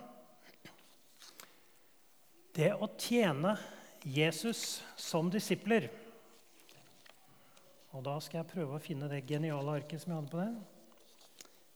[2.58, 3.60] Det å tjene
[4.02, 5.92] Jesus som disipler.
[7.94, 10.50] Og da skal jeg prøve å finne det geniale arket som jeg hadde på det.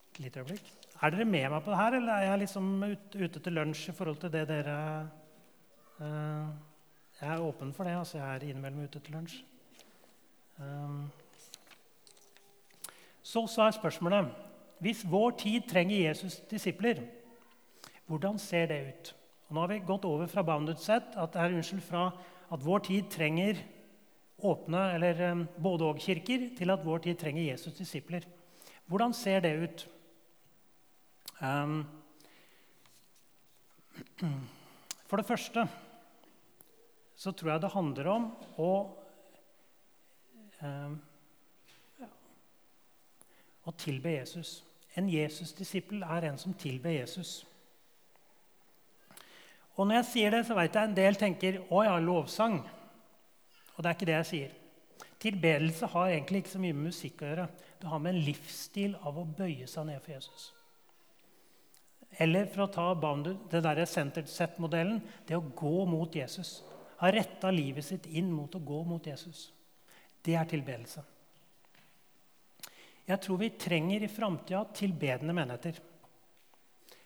[0.08, 0.72] Et lite øyeblikk.
[0.98, 2.72] Er dere med meg på det her, eller er jeg liksom
[3.14, 4.78] ute til lunsj i forhold til det dere
[6.00, 6.48] uh,
[7.22, 7.94] Jeg er åpen for det.
[8.00, 9.38] altså Jeg er innimellom ute til lunsj.
[10.58, 11.06] Um,
[13.22, 14.34] så, så er spørsmålet
[14.82, 17.04] Hvis vår tid trenger Jesus' disipler,
[18.08, 19.16] hvordan ser det ut?
[19.48, 22.10] Og nå har vi gått over fra bounded set, at er unnskyld, fra
[22.52, 23.62] at vår tid trenger
[24.38, 28.26] åpne eller um, både-og-kirker, til at vår tid trenger Jesus' disipler.
[28.86, 29.88] Hvordan ser det ut?
[31.42, 31.88] Um,
[35.10, 35.68] for det første
[37.18, 38.72] så tror jeg det handler om å
[40.62, 40.98] um,
[43.68, 44.64] Å tilbe Jesus.
[44.96, 47.42] En Jesus-disippel er en som tilber Jesus.
[49.76, 52.62] Og når jeg sier det, så vet jeg en del tenker å ja, lovsang.
[53.78, 54.54] Og det er ikke det jeg sier.
[55.22, 57.48] Tilbedelse har egentlig ikke så mye med musikk å gjøre.
[57.82, 60.48] Det har med en livsstil av å bøye seg ned for Jesus.
[62.18, 62.88] Eller for å ta
[63.52, 66.62] det der centered set-modellen det å gå mot Jesus.
[67.02, 69.52] Ha retta livet sitt inn mot å gå mot Jesus.
[70.26, 71.04] Det er tilbedelse.
[73.08, 75.78] Jeg tror vi trenger i framtida tilbedende menigheter.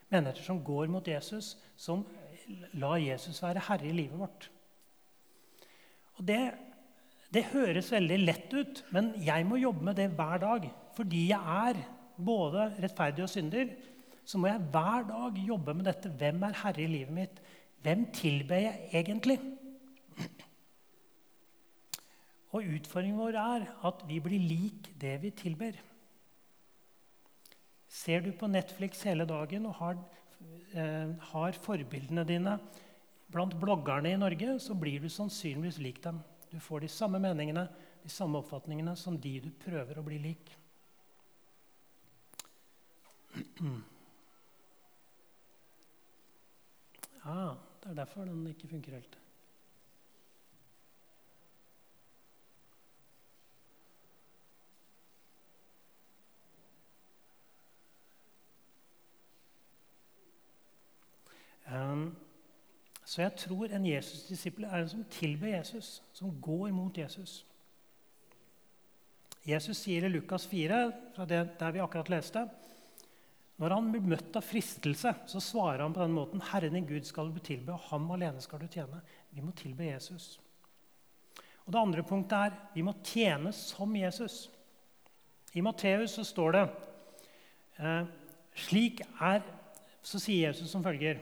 [0.10, 2.06] Menigheter som går mot Jesus, som
[2.74, 4.48] lar Jesus være herre i livet vårt.
[6.20, 6.42] Og det,
[7.34, 10.68] det høres veldig lett ut, men jeg må jobbe med det hver dag.
[10.98, 11.82] Fordi jeg er
[12.22, 13.72] både rettferdig og synder,
[14.26, 16.12] så må jeg hver dag jobbe med dette.
[16.20, 17.42] Hvem er herre i livet mitt?
[17.82, 19.40] Hvem tilber jeg egentlig?
[22.52, 25.78] Og utfordringen vår er at vi blir lik det vi tilber.
[27.92, 29.98] Ser du på Netflix hele dagen og har,
[30.76, 32.60] eh, har forbildene dine
[33.32, 36.20] blant bloggerne i Norge, så blir du sannsynligvis lik dem.
[36.52, 37.68] Du får de samme meningene,
[38.04, 40.52] de samme oppfatningene som de du prøver å bli lik.
[47.22, 49.18] Ja, det er derfor den ikke funker helt.
[61.72, 62.16] Um,
[63.12, 67.42] så jeg tror en Jesus-disippel er en som tilber Jesus, som går mot Jesus.
[69.44, 70.78] Jesus sier i Lukas 4,
[71.16, 72.46] fra det der vi akkurat leste,
[73.60, 77.06] når han blir møtt av fristelse, så svarer han på den måten.: Herren din Gud
[77.06, 79.02] skal du tilbe, og ham alene skal du tjene.
[79.30, 80.40] Vi må tilbe Jesus.
[81.66, 84.50] Og Det andre punktet er vi må tjene som Jesus.
[85.54, 86.64] I Matteus så står det
[87.78, 88.08] eh,
[88.56, 89.44] slik er,
[90.02, 91.20] Så sier Jesus som følger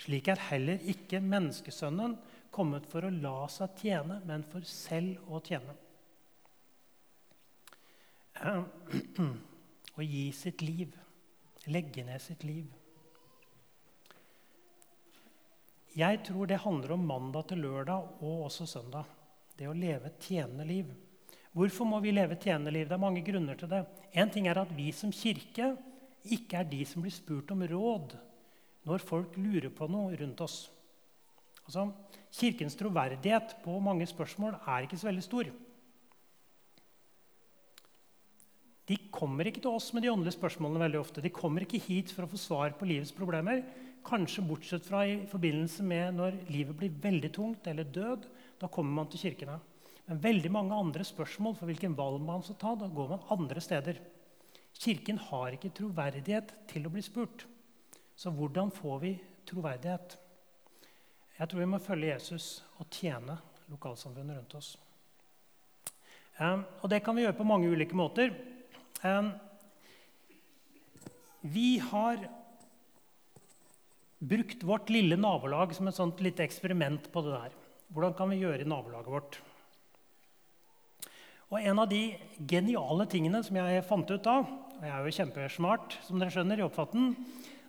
[0.00, 2.16] Slik er heller ikke menneskesønnen
[2.54, 5.74] kommet for å la seg tjene, men for selv å tjene.
[9.94, 10.94] Å gi sitt liv
[11.70, 12.66] legge ned sitt liv.
[15.94, 19.06] Jeg tror det handler om mandag til lørdag og også søndag.
[19.54, 20.88] Det å leve et tjenende liv.
[21.54, 22.88] Hvorfor må vi leve et tjenende liv?
[22.88, 23.84] Det er mange grunner til det.
[24.10, 25.76] En ting er at vi som kirke
[26.34, 28.16] ikke er de som blir spurt om råd
[28.84, 30.58] når folk lurer på noe rundt oss.
[31.64, 31.88] Altså,
[32.34, 35.52] kirkens troverdighet på mange spørsmål er ikke så veldig stor.
[38.84, 41.22] De kommer ikke til oss med de åndelige spørsmålene veldig ofte.
[41.24, 43.62] De kommer ikke hit for å få svar på livets problemer.
[44.04, 48.26] Kanskje bortsett fra i forbindelse med når livet blir veldig tungt eller død.
[48.60, 49.56] Da kommer man til kirkene.
[50.04, 53.64] Men veldig mange andre spørsmål for hvilken valg man skal ta, da går man andre
[53.64, 54.02] steder.
[54.76, 57.46] Kirken har ikke troverdighet til å bli spurt.
[58.16, 59.12] Så hvordan får vi
[59.48, 60.16] troverdighet?
[61.34, 63.36] Jeg tror vi må følge Jesus og tjene
[63.72, 64.74] lokalsamfunnet rundt oss.
[66.38, 68.30] Um, og Det kan vi gjøre på mange ulike måter.
[71.44, 72.22] Vi har
[74.24, 77.56] brukt vårt lille nabolag som et sånt lite eksperiment på det der.
[77.92, 79.40] Hvordan kan vi gjøre i nabolaget vårt?
[81.52, 82.16] Og en av de
[82.48, 86.62] geniale tingene som jeg fant ut da, og jeg er jo kjempesmart, som dere skjønner,
[86.62, 87.12] i oppfatten,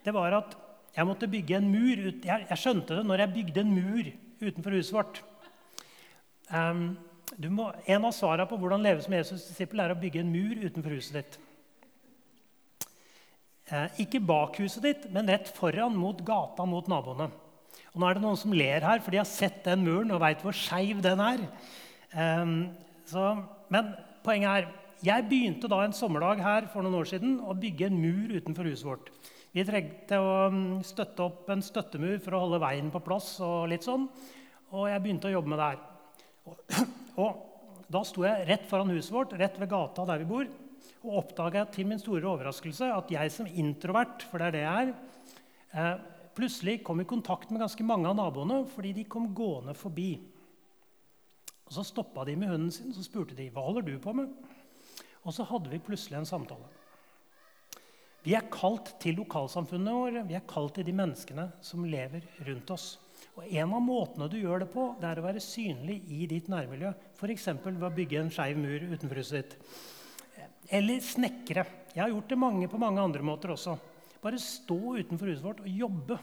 [0.05, 0.53] det var at
[0.95, 2.03] jeg måtte bygge en mur.
[2.07, 4.11] Ut, jeg, jeg, skjønte det når jeg bygde en mur
[4.45, 5.21] utenfor huset vårt.
[6.51, 6.85] Um,
[7.51, 10.61] må, en av svarene på hvordan leve som Jesus' disippel er å bygge en mur
[10.61, 11.39] utenfor huset ditt.
[13.65, 17.31] Eh, ikke bak huset ditt, men rett foran, mot gata, mot naboene.
[17.91, 20.21] Og nå er det noen som ler her, for de har sett den muren og
[20.21, 21.45] veit hvor skeiv den er.
[22.13, 22.57] Um,
[23.09, 23.31] så,
[23.73, 23.89] men
[24.23, 24.73] poenget er
[25.05, 28.69] jeg begynte da en sommerdag her for noen år siden å bygge en mur utenfor
[28.69, 29.09] huset vårt.
[29.55, 33.37] Vi trengte å mm, støtte opp en støttemur for å holde veien på plass.
[33.45, 34.09] Og litt sånn,
[34.75, 35.85] og jeg begynte å jobbe med det her.
[36.51, 36.75] Og,
[37.23, 40.51] og da sto jeg rett foran huset vårt, rett ved gata der vi bor,
[41.05, 44.89] og oppdaga til min store overraskelse at jeg som introvert, for det er det jeg
[44.89, 44.93] er,
[45.71, 50.17] eh, plutselig kom i kontakt med ganske mange av naboene fordi de kom gående forbi.
[51.65, 54.13] Og Så stoppa de med hunden sin og så spurte de, hva holder du på
[54.17, 54.33] med.
[55.23, 56.74] Og så hadde vi plutselig en samtale.
[58.25, 62.71] Vi er kalt til lokalsamfunnet våre, vi er kalt til de menneskene som lever rundt
[62.73, 62.95] oss.
[63.37, 66.47] Og En av måtene du gjør det på, det er å være synlig i ditt
[66.49, 66.93] nærmiljø.
[67.19, 67.49] F.eks.
[67.61, 69.55] ved å bygge en skeiv mur utenfor huset ditt.
[70.73, 71.67] Eller snekre.
[71.93, 73.77] Jeg har gjort det mange på mange andre måter også.
[74.23, 76.17] Bare stå utenfor huset vårt og jobbe.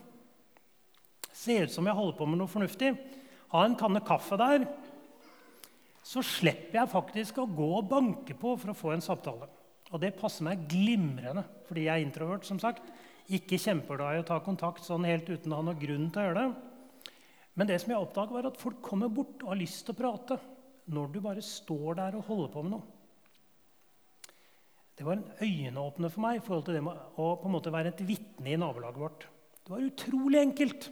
[1.32, 2.96] Se ut som jeg holder på med noe fornuftig.
[3.54, 4.66] Ha en kanne kaffe der.
[6.02, 9.46] Så slipper jeg faktisk å gå og banke på for å få en samtale.
[9.92, 12.46] Og det passer meg glimrende, fordi jeg er introvert.
[12.48, 12.82] som sagt.
[13.28, 16.24] Ikke kjempeglad i å ta kontakt sånn helt uten å ha noen grunn til å
[16.26, 17.12] gjøre det.
[17.54, 20.00] Men det som jeg oppdaget var at folk kommer bort og har lyst til å
[20.00, 20.38] prate
[20.92, 22.82] når du bare står der og holder på med noe.
[24.96, 27.72] Det var en øyenåpner for meg i forhold til det med å på en måte
[27.72, 29.28] være et vitne i nabolaget vårt.
[29.62, 30.88] Det var utrolig enkelt.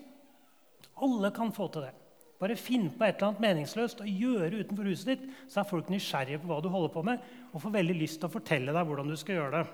[1.05, 1.93] Alle kan få til det.
[2.41, 5.91] Bare finn på et eller annet meningsløst og gjøre utenfor huset ditt, så er folk
[5.93, 8.87] nysgjerrige på hva du holder på med, og får veldig lyst til å fortelle deg
[8.89, 9.65] hvordan du skal gjøre det.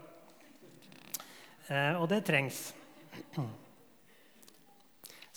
[1.70, 2.58] Eh, og det trengs.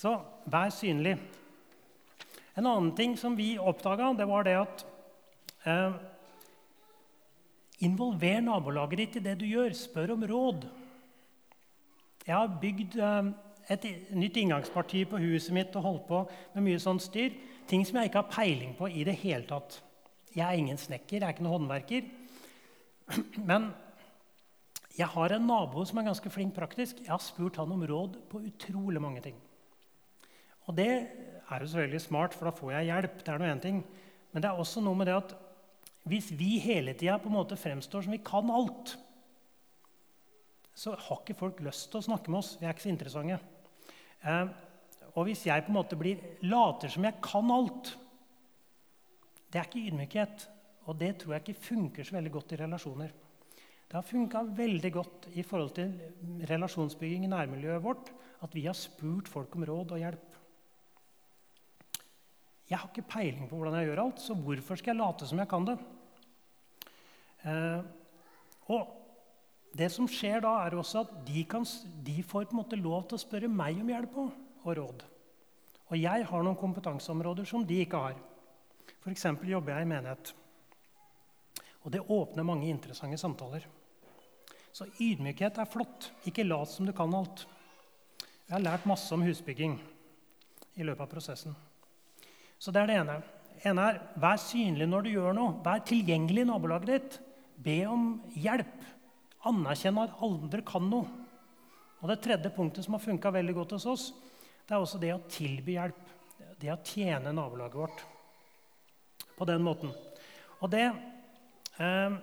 [0.02, 0.15] Så
[0.50, 1.20] vær synlig.
[2.58, 4.86] En annen ting som vi oppdaga, det var det at
[5.70, 6.00] eh,
[7.86, 9.72] Involver nabolaget ditt i det du gjør.
[9.78, 10.65] Spør om råd.
[12.26, 13.30] Jeg har bygd eh,
[13.69, 13.86] et
[14.17, 16.23] nytt inngangsparti på huset mitt og holdt på
[16.55, 17.36] med mye sånt styr.
[17.69, 19.77] Ting som jeg ikke har peiling på i det hele tatt.
[20.34, 22.10] Jeg er ingen snekker, jeg er ikke noen håndverker.
[23.49, 23.69] Men
[24.97, 27.03] jeg har en nabo som er ganske flink praktisk.
[27.05, 29.38] Jeg har spurt han om råd på utrolig mange ting.
[30.67, 33.21] Og det er jo selvfølgelig smart, for da får jeg hjelp.
[33.21, 33.84] det er noe en ting.
[34.32, 35.38] Men det er også noe med det at
[36.10, 38.97] hvis vi hele tida fremstår som vi kan alt,
[40.73, 42.58] så har ikke folk lyst til å snakke med oss.
[42.60, 43.39] Vi er ikke så interessante.
[44.23, 44.45] Eh,
[45.15, 47.95] og hvis jeg på en måte blir later som jeg kan alt
[49.49, 50.43] Det er ikke ydmykhet.
[50.89, 53.13] Og det tror jeg ikke funker så veldig godt i relasjoner.
[53.89, 55.93] Det har funka veldig godt i forhold til
[56.49, 58.12] relasjonsbygging i nærmiljøet vårt
[58.45, 60.38] at vi har spurt folk om råd og hjelp.
[62.69, 65.41] Jeg har ikke peiling på hvordan jeg gjør alt, så hvorfor skal jeg late som
[65.41, 65.77] jeg kan det?
[67.49, 67.82] Eh,
[68.69, 68.99] og
[69.80, 71.65] det som skjer da, er også at de, kan,
[72.06, 74.36] de, får på en måte lov til å spørre meg om hjelp og,
[74.80, 75.06] råd.
[75.89, 78.18] Og jeg har noen kompetanseområder som de ikke har.
[79.00, 79.26] F.eks.
[79.48, 80.34] jobber jeg i menighet.
[81.86, 83.65] Og det åpner mange interessante samtaler.
[84.76, 86.12] Så ydmykhet er flott.
[86.30, 87.46] Ikke lat som du kan alt.
[88.46, 89.80] Jeg har lært masse om husbygging
[90.80, 91.56] i løpet av prosessen.
[92.60, 93.18] Så det er det ene.
[93.63, 95.58] ene er, Vær synlig når du gjør noe.
[95.65, 97.20] Vær tilgjengelig i nabolaget ditt.
[97.60, 98.99] Be om hjelp.
[99.47, 101.08] Anerkjenn at andre kan noe.
[101.99, 104.06] Og Det tredje punktet som har funka veldig godt hos oss,
[104.67, 106.02] det er også det å tilby hjelp.
[106.60, 108.04] Det å tjene nabolaget vårt
[109.38, 109.93] på den måten.
[110.60, 110.86] Og det
[111.80, 112.17] eh,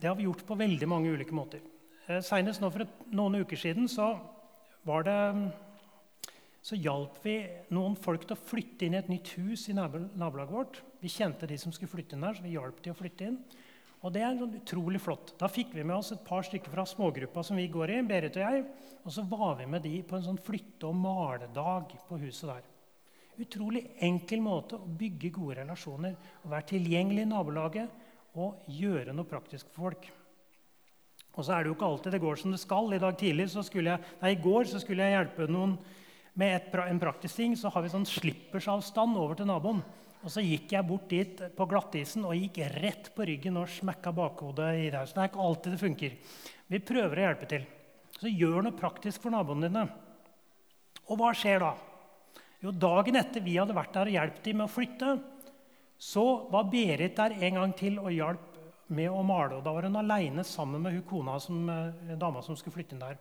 [0.00, 1.60] Det har vi gjort på veldig mange ulike måter.
[2.06, 4.12] Eh, Senest nå for et, noen uker siden så
[4.88, 5.18] var det
[6.60, 7.38] så hjalp vi
[7.72, 10.80] noen folk til å flytte inn i et nytt hus i nabolaget vårt.
[11.00, 13.38] Vi kjente de som skulle flytte inn der, så vi hjalp de å flytte inn.
[14.00, 15.34] Og det er sånn utrolig flott.
[15.40, 18.38] Da fikk vi med oss et par stykker fra smågruppa som vi går i, Berit
[18.38, 18.62] og jeg.
[19.04, 22.70] Og så var vi med de på en sånn flytte- og maledag på huset der.
[23.40, 29.28] Utrolig enkel måte å bygge gode relasjoner, å være tilgjengelig i nabolaget og gjøre noe
[29.28, 30.10] praktisk for folk.
[31.36, 32.92] Og så er det jo ikke alltid det går som det skal.
[32.92, 35.76] I dag tidlig så skulle jeg, nei, i går så skulle jeg hjelpe noen
[36.40, 39.82] med et, en praktisk ting så har vi sånn slippersavstand over til naboen.
[40.20, 44.12] Og så gikk jeg bort dit på glattisen og gikk rett på ryggen og smekka
[44.12, 44.88] bakhodet i.
[44.92, 46.16] Så det er ikke alltid det funker.
[46.68, 47.64] Vi prøver å hjelpe til.
[48.20, 49.86] Så gjør noe praktisk for naboene dine.
[51.08, 51.72] Og hva skjer da?
[52.60, 55.18] Jo, Dagen etter vi hadde vært der og hjulpet dem med å flytte,
[56.00, 58.54] Så var Berit der en gang til og hjalp
[58.88, 59.58] med å male.
[59.58, 62.92] og Da var hun aleine sammen med hun kona som, eh, dama som skulle flytte
[62.94, 63.18] inn der.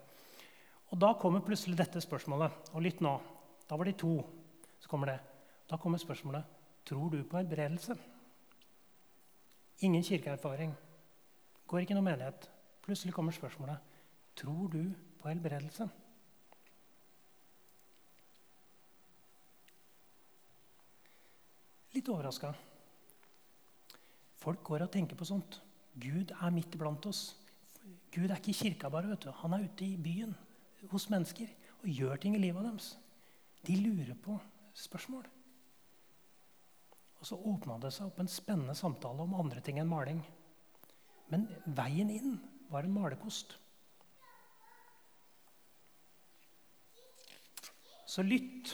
[0.92, 2.52] Og Da kommer plutselig dette spørsmålet.
[2.74, 3.20] Og litt nå.
[3.68, 4.24] Da var de to.
[4.80, 5.20] Så kommer det.
[5.68, 6.59] Da kommer spørsmålet
[6.90, 7.96] tror du på helbredelse.
[9.86, 10.74] Ingen kirkeerfaring.
[11.70, 12.50] Går ikke noe menighet.
[12.82, 13.86] Plutselig kommer spørsmålet
[14.40, 14.84] tror du
[15.20, 15.86] på helbredelse.
[21.94, 22.54] Litt overraska.
[24.40, 25.60] Folk går og tenker på sånt.
[26.00, 27.34] Gud er midt iblant oss.
[28.14, 29.10] Gud er ikke i kirka bare.
[29.10, 29.32] vet du.
[29.42, 30.36] Han er ute i byen
[30.90, 31.50] hos mennesker
[31.82, 32.94] og gjør ting i livet deres.
[33.68, 34.40] De lurer på
[34.74, 35.28] spørsmål.
[37.20, 40.22] Og så åpna det seg opp en spennende samtale om andre ting enn maling.
[41.30, 42.38] Men veien inn
[42.72, 43.58] var en malerkost.
[48.10, 48.74] Så lytt.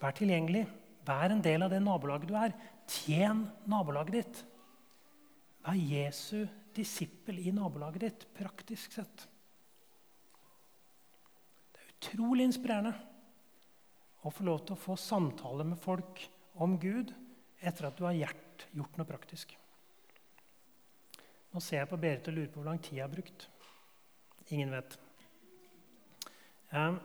[0.00, 0.64] Vær tilgjengelig.
[1.04, 2.54] Vær en del av det nabolaget du er.
[2.88, 4.40] Tjen nabolaget ditt.
[5.66, 9.26] Vær Jesu disippel i nabolaget ditt, praktisk sett.
[11.70, 12.94] Det er utrolig inspirerende
[14.24, 16.22] å få lov til å få samtale med folk
[16.54, 17.12] om Gud
[17.60, 19.54] etter at du har gjort noe praktisk.
[21.50, 23.48] Nå ser jeg på Berit og lurer på hvor lang tid jeg har brukt.
[24.50, 24.98] Ingen vet.
[26.70, 27.00] Men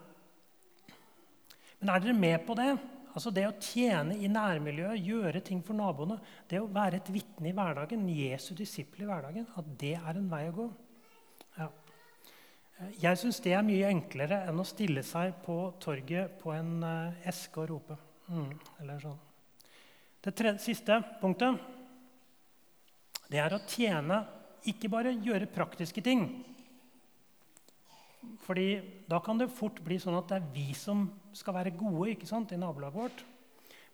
[1.90, 2.76] er dere med på det?
[3.16, 6.18] Altså Det å tjene i nærmiljøet, gjøre ting for naboene,
[6.52, 10.28] det å være et vitne i hverdagen, Jesu disippel i hverdagen, at det er en
[10.32, 10.66] vei å gå.
[11.56, 11.70] Ja.
[13.00, 17.22] Jeg syns det er mye enklere enn å stille seg på torget på en uh,
[17.24, 17.96] eske og rope.
[18.28, 18.52] Mm,
[18.84, 19.22] eller sånn.
[20.26, 21.60] Det tredje, siste punktet
[23.30, 24.24] det er å tjene,
[24.66, 26.24] ikke bare gjøre praktiske ting.
[28.46, 28.68] Fordi
[29.10, 32.30] da kan det fort bli sånn at det er vi som skal være gode ikke
[32.30, 33.24] sant, i nabolaget vårt.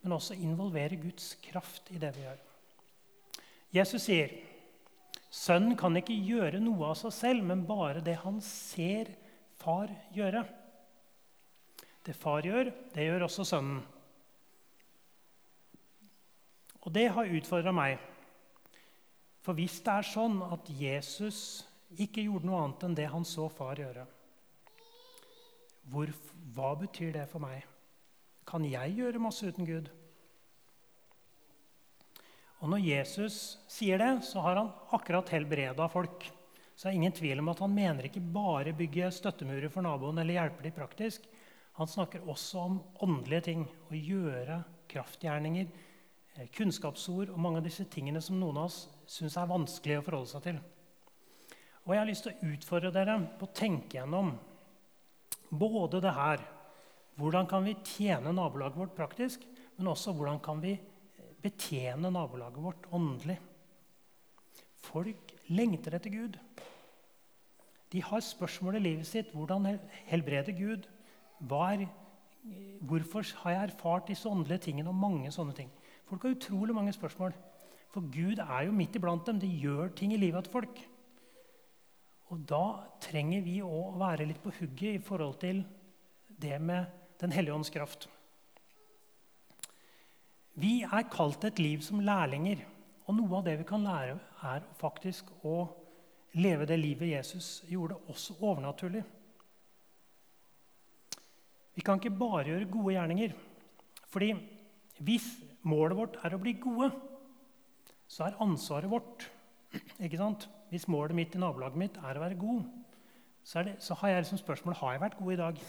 [0.04, 2.40] Men også involvere Guds kraft i det vi gjør.
[3.76, 4.32] Jesus sier
[5.32, 9.12] sønnen kan ikke gjøre noe av seg selv, men bare det han ser
[9.60, 10.46] far gjøre.
[12.08, 13.84] Det far gjør, det gjør også sønnen.
[16.82, 18.00] Og det har utfordra meg.
[19.42, 21.64] For hvis det er sånn at Jesus
[22.00, 24.06] ikke gjorde noe annet enn det han så far gjøre,
[25.92, 26.12] hvor,
[26.54, 27.66] hva betyr det for meg?
[28.48, 29.90] Kan jeg gjøre masse uten Gud?
[32.62, 36.28] Og Når Jesus sier det, så har han akkurat helbreda folk.
[36.76, 40.22] Så det er ingen tvil om at Han mener ikke bare bygge støttemurer for naboen
[40.22, 41.26] eller hjelpe dem praktisk.
[41.80, 43.66] Han snakker også om åndelige ting.
[43.66, 44.60] Å gjøre
[44.92, 45.70] kraftgjerninger,
[46.56, 50.32] kunnskapsord og mange av disse tingene som noen av oss syns er vanskelig å forholde
[50.32, 50.62] seg til.
[51.86, 54.36] Og Jeg har lyst til å utfordre dere på å tenke gjennom
[55.52, 56.50] både det her
[57.20, 59.44] Hvordan kan vi tjene nabolaget vårt praktisk?
[59.76, 60.72] Men også hvordan kan vi
[61.44, 63.36] betjene nabolaget vårt åndelig?
[64.82, 66.40] Folk lengter etter Gud.
[67.92, 69.34] De har spørsmål i livet sitt.
[69.36, 69.68] Hvordan
[70.08, 70.88] helbreder Gud?
[71.42, 71.86] Er,
[72.80, 75.70] hvorfor har jeg erfart disse åndelige tingene og mange sånne ting?
[76.12, 77.32] Folk har utrolig mange spørsmål.
[77.94, 79.38] For Gud er jo midt iblant dem.
[79.40, 80.82] Det gjør ting i livet til folk.
[82.32, 82.64] Og da
[83.00, 85.62] trenger vi å være litt på hugget i forhold til
[86.42, 88.08] det med Den hellige ånds kraft.
[90.58, 92.64] Vi er kalt et liv som lærlinger.
[93.06, 95.68] Og noe av det vi kan lære, er faktisk å
[96.34, 99.04] leve det livet Jesus gjorde, også overnaturlig.
[101.76, 103.38] Vi kan ikke bare gjøre gode gjerninger.
[104.12, 104.34] Fordi
[104.98, 105.30] hvis
[105.68, 106.90] målet vårt er å bli gode,
[108.12, 109.28] så er ansvaret vårt
[110.04, 110.48] ikke sant?
[110.72, 112.66] Hvis målet mitt i nabolaget mitt er å være god,
[113.44, 115.64] så, det, så har jeg liksom spørsmål har jeg vært god i dag.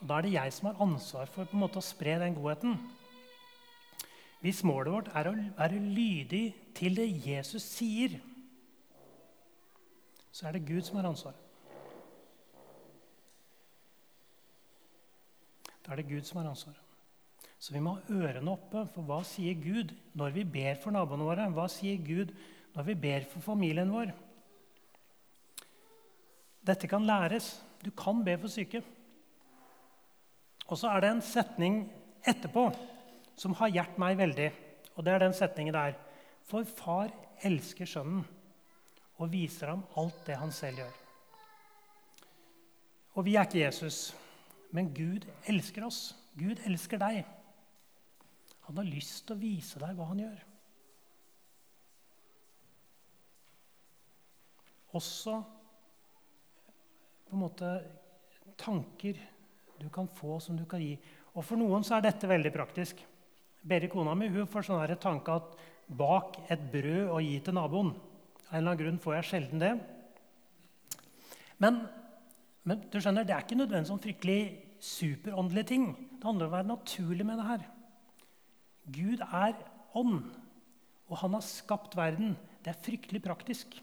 [0.00, 2.36] Og Da er det jeg som har ansvar for på en måte å spre den
[2.36, 2.76] godheten.
[4.44, 6.44] Hvis målet vårt er å være lydig
[6.76, 8.18] til det Jesus sier,
[10.30, 11.40] så er det Gud som har ansvaret.
[15.86, 16.85] Da er det Gud som har ansvaret.
[17.58, 21.26] Så vi må ha ørene oppe for hva sier Gud når vi ber for naboene
[21.26, 21.48] våre.
[21.54, 22.34] Hva sier Gud
[22.76, 24.12] når vi ber for familien vår?
[26.66, 27.54] Dette kan læres.
[27.82, 28.82] Du kan be for syke.
[30.66, 31.84] Og så er det en setning
[32.26, 32.68] etterpå
[33.38, 34.50] som har hjulpet meg veldig.
[34.96, 35.96] Og det er den setningen der.
[36.46, 37.12] For far
[37.44, 38.24] elsker sønnen
[39.16, 40.94] og viser ham alt det han selv gjør.
[43.16, 44.10] Og vi er ikke Jesus,
[44.76, 46.10] men Gud elsker oss.
[46.36, 47.24] Gud elsker deg.
[48.66, 50.40] Han har lyst til å vise deg hva han gjør.
[54.96, 55.36] Også
[57.26, 57.70] på en måte
[58.58, 59.18] tanker
[59.76, 60.94] du kan få som du kan gi.
[61.36, 63.02] Og For noen så er dette veldig praktisk.
[63.66, 65.56] Berit, kona mi, hun får sånn tanke at
[65.86, 67.92] bak et brød og gi til naboen.
[68.46, 69.72] Av en eller annen grunn får jeg sjelden det.
[71.62, 71.82] Men,
[72.64, 74.40] men du skjønner, det er ikke nødvendigvis sånn fryktelig
[74.86, 75.88] superåndelige ting.
[76.16, 77.66] Det handler om å være naturlig med det her.
[78.92, 79.56] Gud er
[79.96, 80.22] ånd,
[81.06, 82.34] og han har skapt verden.
[82.62, 83.76] Det er fryktelig praktisk.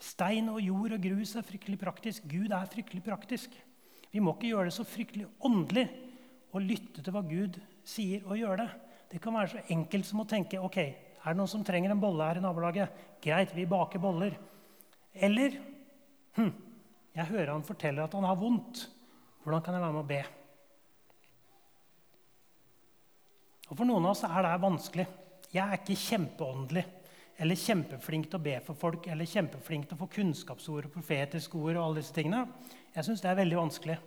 [0.00, 2.26] Stein og jord og grus er fryktelig praktisk.
[2.28, 3.54] Gud er fryktelig praktisk.
[4.12, 5.86] Vi må ikke gjøre det så fryktelig åndelig
[6.54, 8.68] å lytte til hva Gud sier, og gjøre det.
[9.10, 10.78] Det kan være så enkelt som å tenke ok,
[11.24, 13.04] er det noen som trenger en bolle her i nabolaget?
[13.24, 14.36] Greit, vi baker boller.
[15.14, 15.56] Eller
[16.36, 16.50] hm,
[17.16, 18.84] jeg hører han forteller at han har vondt.
[19.44, 20.20] Hvordan kan jeg være med å be?
[23.70, 25.06] Og For noen av oss er det vanskelig.
[25.54, 26.84] Jeg er ikke kjempeåndelig
[27.42, 31.58] eller kjempeflink til å be for folk eller kjempeflink til å få kunnskapsord og profetiske
[31.58, 31.76] ord.
[31.76, 32.46] og alle disse tingene.
[32.94, 33.98] Jeg syns det er veldig vanskelig.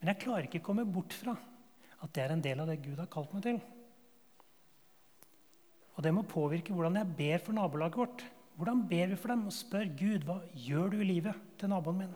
[0.00, 1.34] Men jeg klarer ikke å komme bort fra
[2.02, 3.58] at det er en del av det Gud har kalt meg til.
[5.96, 8.24] Og det må påvirke hvordan jeg ber for nabolaget vårt.
[8.56, 9.46] Hvordan ber vi for dem?
[9.46, 12.14] Og spør Gud hva gjør du i livet til naboen min.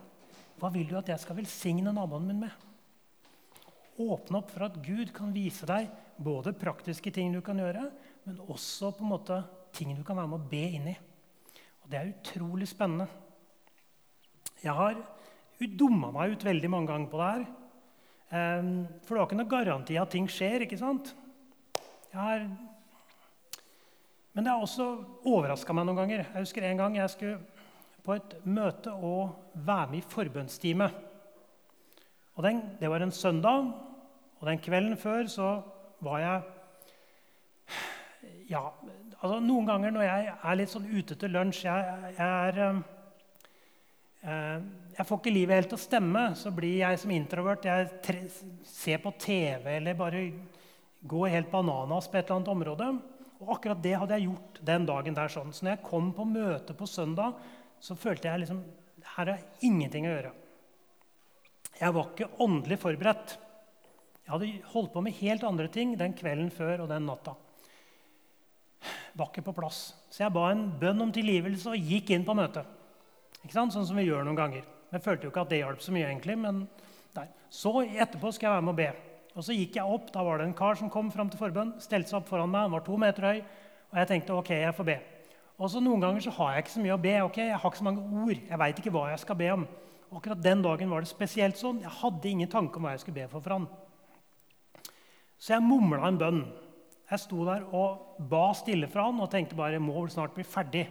[0.57, 2.51] Hva vil du at jeg skal velsigne naboen min med?
[3.97, 7.85] Åpne opp for at Gud kan vise deg både praktiske ting du kan gjøre,
[8.25, 9.41] men også på en måte
[9.75, 10.95] ting du kan være med å be inn i.
[11.83, 13.07] Og Det er utrolig spennende.
[14.63, 14.97] Jeg har
[15.57, 17.45] dumma meg ut veldig mange ganger på det her.
[18.37, 21.13] Ehm, for det var ikke noe garanti at ting skjer, ikke sant?
[22.11, 22.49] Jeg har
[24.37, 24.85] men det har også
[25.25, 26.19] overraska meg noen ganger.
[26.29, 27.39] Jeg husker En gang jeg skulle
[28.05, 29.31] på et møte og
[29.65, 30.87] være med i forbønnstime.
[32.37, 33.71] Og den, det var en søndag,
[34.37, 35.47] og den kvelden før så
[36.03, 36.41] var jeg
[38.47, 38.61] Ja,
[39.19, 42.59] altså noen ganger når jeg er litt sånn ute til lunsj jeg, jeg, er,
[44.23, 44.59] eh,
[44.97, 46.23] jeg får ikke livet helt til å stemme.
[46.39, 47.67] Så blir jeg som introvert.
[47.67, 48.29] Jeg
[48.63, 50.23] ser på TV eller bare
[51.07, 52.89] går helt bananas på et eller annet område.
[53.43, 55.17] Og akkurat det hadde jeg gjort den dagen.
[55.17, 55.27] der.
[55.27, 55.53] sånn.
[55.53, 57.35] Så når jeg kom på møte på søndag,
[57.79, 58.63] så følte jeg liksom
[59.15, 60.31] her er ingenting å gjøre.
[61.77, 63.37] Jeg var ikke åndelig forberedt.
[64.27, 67.37] Jeg hadde holdt på med helt andre ting den kvelden før og den natta
[69.17, 69.79] var ikke på plass.
[70.13, 72.67] Så jeg ba en bønn om tilgivelse og gikk inn på møtet.
[73.41, 73.73] Ikke sant?
[73.73, 74.65] Sånn som vi gjør noen ganger.
[74.93, 76.07] Jeg følte jo ikke at det hjalp så mye.
[76.07, 76.65] egentlig, men
[77.15, 77.27] nei.
[77.49, 78.89] Så etterpå skal jeg være med og be.
[79.37, 80.11] Og så gikk jeg opp.
[80.13, 81.75] Da var det en kar som kom fram til forbønn.
[81.81, 82.67] Stelte seg opp foran meg.
[82.67, 83.41] Han var to meter høy.
[83.91, 84.99] Og jeg tenkte ok, jeg får be.
[85.57, 87.15] Og så Noen ganger så har jeg ikke så mye å be.
[87.25, 87.37] ok?
[87.41, 88.37] Jeg har ikke så mange ord.
[88.37, 89.67] Jeg veit ikke hva jeg skal be om.
[90.17, 91.81] Akkurat den dagen var det spesielt sånn.
[91.83, 93.67] Jeg hadde ingen tanke om hva jeg skulle be for for han.
[95.37, 96.39] Så jeg mumla en bønn.
[97.07, 100.33] Jeg sto der og ba stille fra han og tenkte bare jeg må vel snart
[100.35, 100.87] bli ferdig.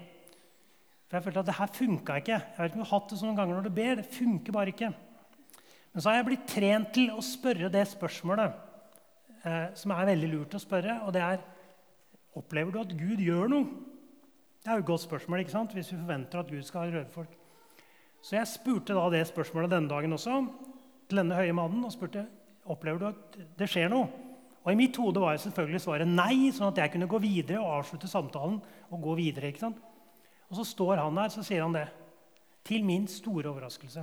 [1.07, 2.39] For jeg følte at det her funka ikke.
[2.39, 3.99] Jeg vet ikke om du har hatt det sånne ganger når du ber.
[4.01, 4.93] Det funker bare ikke.
[5.93, 8.57] Men så har jeg blitt trent til å spørre det spørsmålet
[9.47, 11.45] eh, som er veldig lurt å spørre, og det er
[12.37, 13.65] Opplever du at Gud gjør noe?
[14.61, 15.73] Det er jo et godt spørsmål ikke sant?
[15.73, 17.33] hvis vi forventer at Gud skal røre folk.
[18.21, 20.43] Så jeg spurte da det spørsmålet denne dagen også
[21.09, 22.27] til denne høye mannen og spurte
[22.69, 24.26] opplever du at det skjer noe.
[24.67, 27.61] Og I mitt hode var jeg selvfølgelig svaret nei, sånn at jeg kunne gå videre
[27.63, 28.59] og avslutte samtalen.
[28.91, 29.79] Og gå videre, ikke sant?
[30.51, 31.87] Og så står han der så sier han det.
[32.67, 34.03] Til min store overraskelse.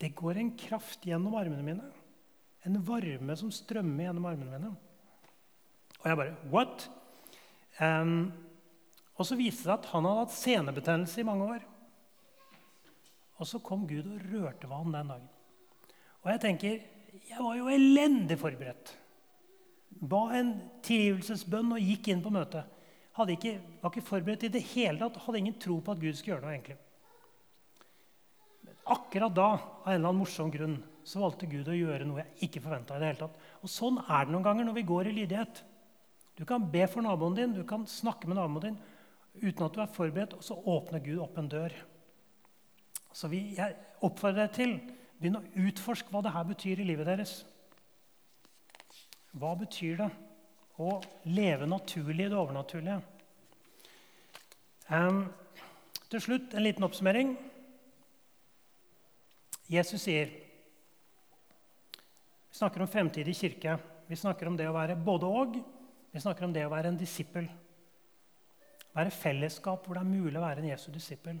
[0.00, 1.90] Det går en kraft gjennom armene mine.
[2.66, 4.70] En varme som strømmer gjennom armene mine.
[6.00, 6.88] Og jeg bare What?
[7.78, 8.32] Um,
[9.14, 11.66] og så viste det seg at han hadde hatt senebetennelse i mange år.
[13.38, 15.30] Og så kom Gud og rørte ved han den dagen.
[16.24, 16.80] Og jeg tenker
[17.30, 18.96] Jeg var jo elendig forberedt
[19.90, 20.52] ba en
[20.86, 22.76] tilgivelsesbønn og gikk inn på møtet.
[23.20, 26.36] Ikke, var ikke forberedt i det hele tatt, hadde ingen tro på at Gud skulle
[26.36, 26.54] gjøre noe.
[26.54, 26.76] egentlig.
[28.64, 32.22] Men akkurat da av en eller annen morsom grunn, så valgte Gud å gjøre noe
[32.22, 32.96] jeg ikke forventa.
[33.60, 35.62] Og sånn er det noen ganger når vi går i lydighet.
[36.38, 38.80] Du kan be for naboen din, du kan snakke med naboen din
[39.40, 41.74] uten at du er forberedt, og så åpner Gud opp en dør.
[43.12, 43.76] Så vi, jeg
[44.06, 44.74] oppfordrer deg til
[45.20, 47.40] begynn å utforske hva det her betyr i livet deres.
[49.38, 50.08] Hva betyr det
[50.80, 50.96] å
[51.30, 52.98] leve naturlig i det overnaturlige?
[54.90, 55.22] Um,
[56.10, 57.36] til slutt en liten oppsummering.
[59.70, 60.32] Jesus sier
[62.50, 63.78] Vi snakker om fremtidig kirke.
[64.10, 65.60] Vi snakker om det å være både og.
[66.10, 67.46] Vi snakker om det å være en disippel.
[68.90, 71.38] Være fellesskap hvor det er mulig å være en Jesu disippel.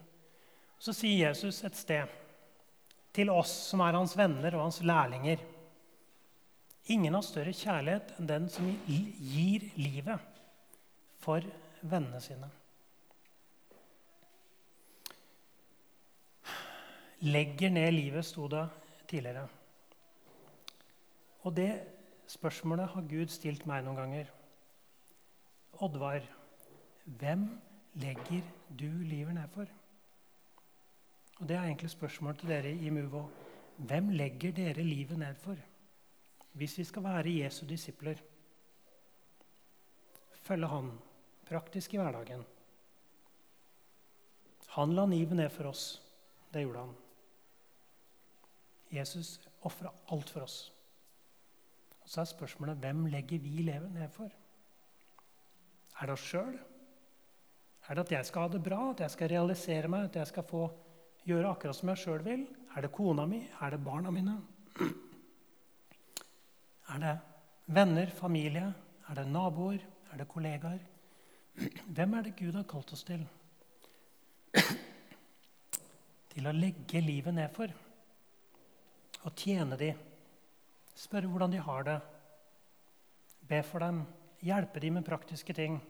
[0.78, 2.14] Så sier Jesus et sted
[3.12, 5.42] til oss som er hans venner og hans lærlinger
[6.86, 10.40] Ingen har større kjærlighet enn den som gir livet
[11.20, 11.44] for
[11.82, 12.48] vennene sine.
[17.20, 18.64] Legger ned livet, sto det
[19.08, 19.44] tidligere.
[21.44, 21.72] Og det
[22.26, 24.30] spørsmålet har Gud stilt meg noen ganger.
[25.84, 26.24] Oddvar,
[27.04, 27.44] hvem
[28.00, 29.68] legger du livet ned for?
[31.40, 33.22] Og Det er egentlig spørsmålet til dere i Muvo.
[33.76, 35.56] Hvem legger dere livet ned for?
[36.52, 38.18] Hvis vi skal være Jesu disipler,
[40.42, 40.90] følge Han
[41.50, 42.42] praktisk i hverdagen.
[44.76, 46.00] Han la livet ned for oss.
[46.52, 46.92] Det gjorde han.
[48.90, 50.58] Jesus ofra alt for oss.
[52.02, 54.30] Og Så er spørsmålet hvem legger vi livet ned for?
[56.00, 56.56] Er det oss sjøl?
[57.88, 60.30] Er det at jeg skal ha det bra, at jeg skal realisere meg, at jeg
[60.30, 60.64] skal få
[61.26, 62.46] gjøre akkurat som jeg sjøl vil?
[62.76, 63.42] Er det kona mi?
[63.60, 64.38] Er det barna mine?
[66.90, 67.16] Er det
[67.70, 68.72] venner, familie?
[69.08, 69.82] Er det naboer?
[70.10, 70.80] Er det kollegaer?
[71.94, 73.22] Hvem er det Gud har kalt oss til?
[76.30, 77.70] Til å legge livet ned for.
[79.26, 79.98] Og tjene dem.
[80.94, 81.96] Spørre hvordan de har det.
[83.50, 84.04] Be for dem.
[84.46, 85.80] Hjelpe dem med praktiske ting.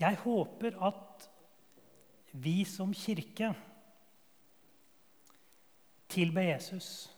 [0.00, 1.28] Jeg håper at
[2.32, 3.52] vi som kirke
[6.12, 7.11] tilber Jesus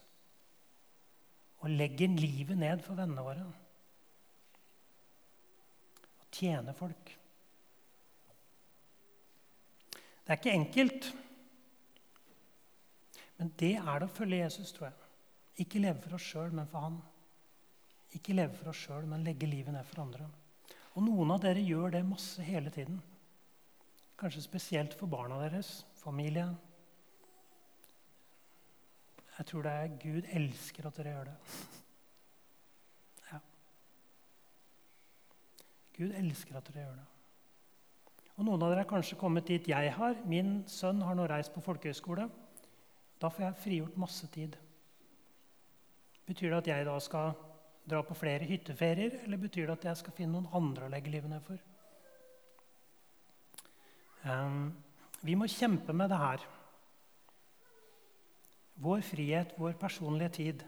[1.65, 3.45] og legger livet ned for vennene våre.
[6.21, 7.13] Og tjener folk.
[10.25, 11.07] Det er ikke enkelt,
[13.37, 15.09] men det er det å følge Jesus, tror jeg.
[15.65, 17.01] Ikke leve for oss sjøl, men for han.
[18.15, 20.29] Ikke leve for oss sjøl, men legge livet ned for andre.
[20.95, 23.01] Og noen av dere gjør det masse hele tiden.
[24.19, 26.55] Kanskje spesielt for barna deres, familien.
[29.37, 31.35] Jeg tror det er Gud elsker at dere gjør det.
[33.31, 33.39] Ja.
[35.97, 37.05] Gud elsker at dere gjør det.
[38.35, 40.17] Og Noen av dere er kanskje kommet dit jeg har.
[40.27, 42.27] Min sønn har nå reist på folkehøyskole.
[43.21, 44.57] Da får jeg frigjort masse tid.
[46.27, 47.35] Betyr det at jeg da skal
[47.85, 51.11] dra på flere hytteferier, eller betyr det at jeg skal finne noen andre å legge
[51.13, 51.61] livet ned for?
[54.25, 54.73] Um,
[55.21, 56.45] vi må kjempe med det her.
[58.75, 60.65] Vår frihet, vår personlige tid.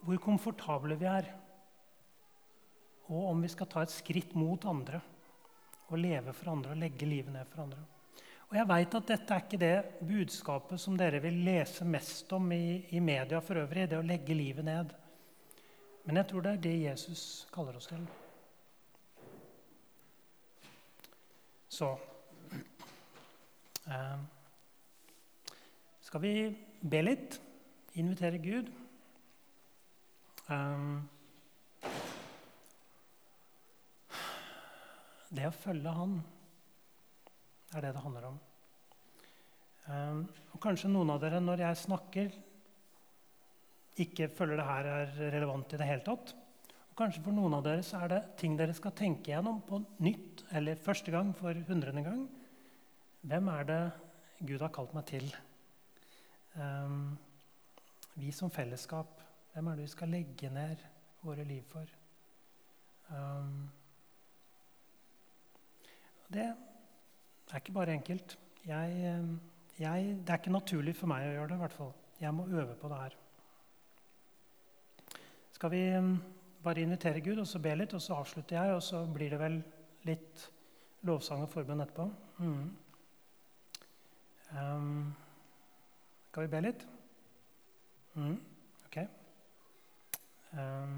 [0.00, 1.28] Hvor komfortable vi er
[3.10, 5.00] og om vi skal ta et skritt mot andre
[5.90, 7.82] og leve for andre og legge livet ned for andre.
[8.50, 12.50] Og Jeg veit at dette er ikke det budskapet som dere vil lese mest om
[12.54, 14.94] i, i media for øvrig, det å legge livet ned.
[16.06, 17.22] Men jeg tror det er det Jesus
[17.54, 18.06] kaller oss til.
[21.70, 21.92] Så
[23.94, 24.18] eh,
[26.10, 26.50] skal vi
[26.82, 27.36] be litt,
[27.94, 28.70] invitere Gud.
[30.50, 31.04] Um,
[35.30, 36.16] Det å følge Han
[37.70, 38.38] er det det handler om.
[39.86, 42.32] Um, og Kanskje noen av dere, når jeg snakker,
[44.02, 46.32] ikke føler det her er relevant i det hele tatt.
[46.88, 49.78] Og kanskje for noen av dere så er det ting dere skal tenke gjennom på
[50.02, 52.26] nytt eller første gang for hundrede gang.
[53.22, 53.80] Hvem er det
[54.50, 55.30] Gud har kalt meg til?
[56.56, 57.18] Um,
[58.14, 59.20] vi som fellesskap,
[59.52, 60.82] hvem er det vi skal legge ned
[61.22, 61.86] våre liv for?
[63.10, 63.70] Um,
[66.30, 68.38] det er ikke bare enkelt.
[68.66, 69.30] Jeg, eh,
[69.80, 71.56] jeg, det er ikke naturlig for meg å gjøre det.
[71.56, 71.92] i hvert fall.
[72.20, 73.16] Jeg må øve på det her.
[75.56, 75.82] Skal vi
[76.62, 79.40] bare invitere Gud og så be litt, og så avslutter jeg, og så blir det
[79.40, 79.58] vel
[80.08, 80.44] litt
[81.08, 82.06] lovsang og forbønn etterpå.
[82.38, 82.70] Mm.
[84.50, 85.10] Um,
[86.30, 86.82] skal vi be litt?
[88.14, 88.36] Mm,
[88.86, 88.98] ok.
[90.54, 90.92] Um,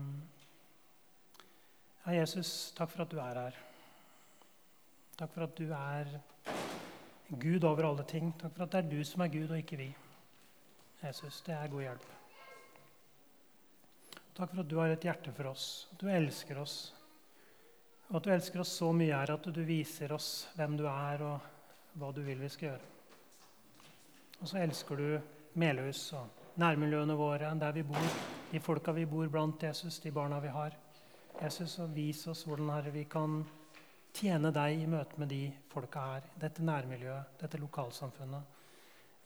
[2.05, 3.57] ja, Jesus, takk for at du er her.
[5.17, 6.13] Takk for at du er
[7.41, 8.35] Gud over alle ting.
[8.37, 9.89] Takk for at det er du som er Gud, og ikke vi.
[11.01, 12.07] Jesus, det er god hjelp.
[14.37, 16.79] Takk for at du har et hjerte for oss, at du elsker oss.
[18.11, 21.25] Og at du elsker oss så mye her at du viser oss hvem du er,
[21.25, 22.92] og hva du vil vi skal gjøre.
[24.43, 25.09] Og så elsker du
[25.63, 28.09] Melhus og nærmiljøene våre, der vi bor,
[28.51, 30.75] de folka vi bor blant, Jesus, de barna vi har.
[31.39, 33.45] Jesus, og vis oss hvordan Herre, vi kan
[34.13, 38.59] tjene deg i møte med de folka her, dette nærmiljøet, dette lokalsamfunnet,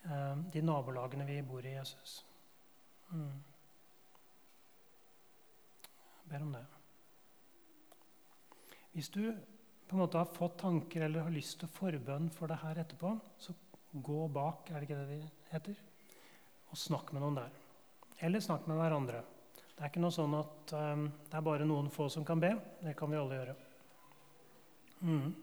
[0.04, 2.18] eh, de nabolagene vi bor i, Jesus.
[3.10, 3.42] Mm.
[6.20, 6.64] Jeg ber om det.
[8.92, 9.22] Hvis du
[9.86, 13.16] på en måte har fått tanker eller har lyst til forbønn for det her etterpå,
[13.38, 13.54] så
[13.92, 15.80] gå bak, er det ikke det det heter?
[16.72, 17.56] Og snakk med noen der.
[18.26, 19.22] Eller snakk med hverandre.
[19.76, 22.54] Det er ikke noe sånn at um, det er bare noen få som kan be.
[22.80, 23.56] Det kan vi alle gjøre.
[25.04, 25.34] Mm.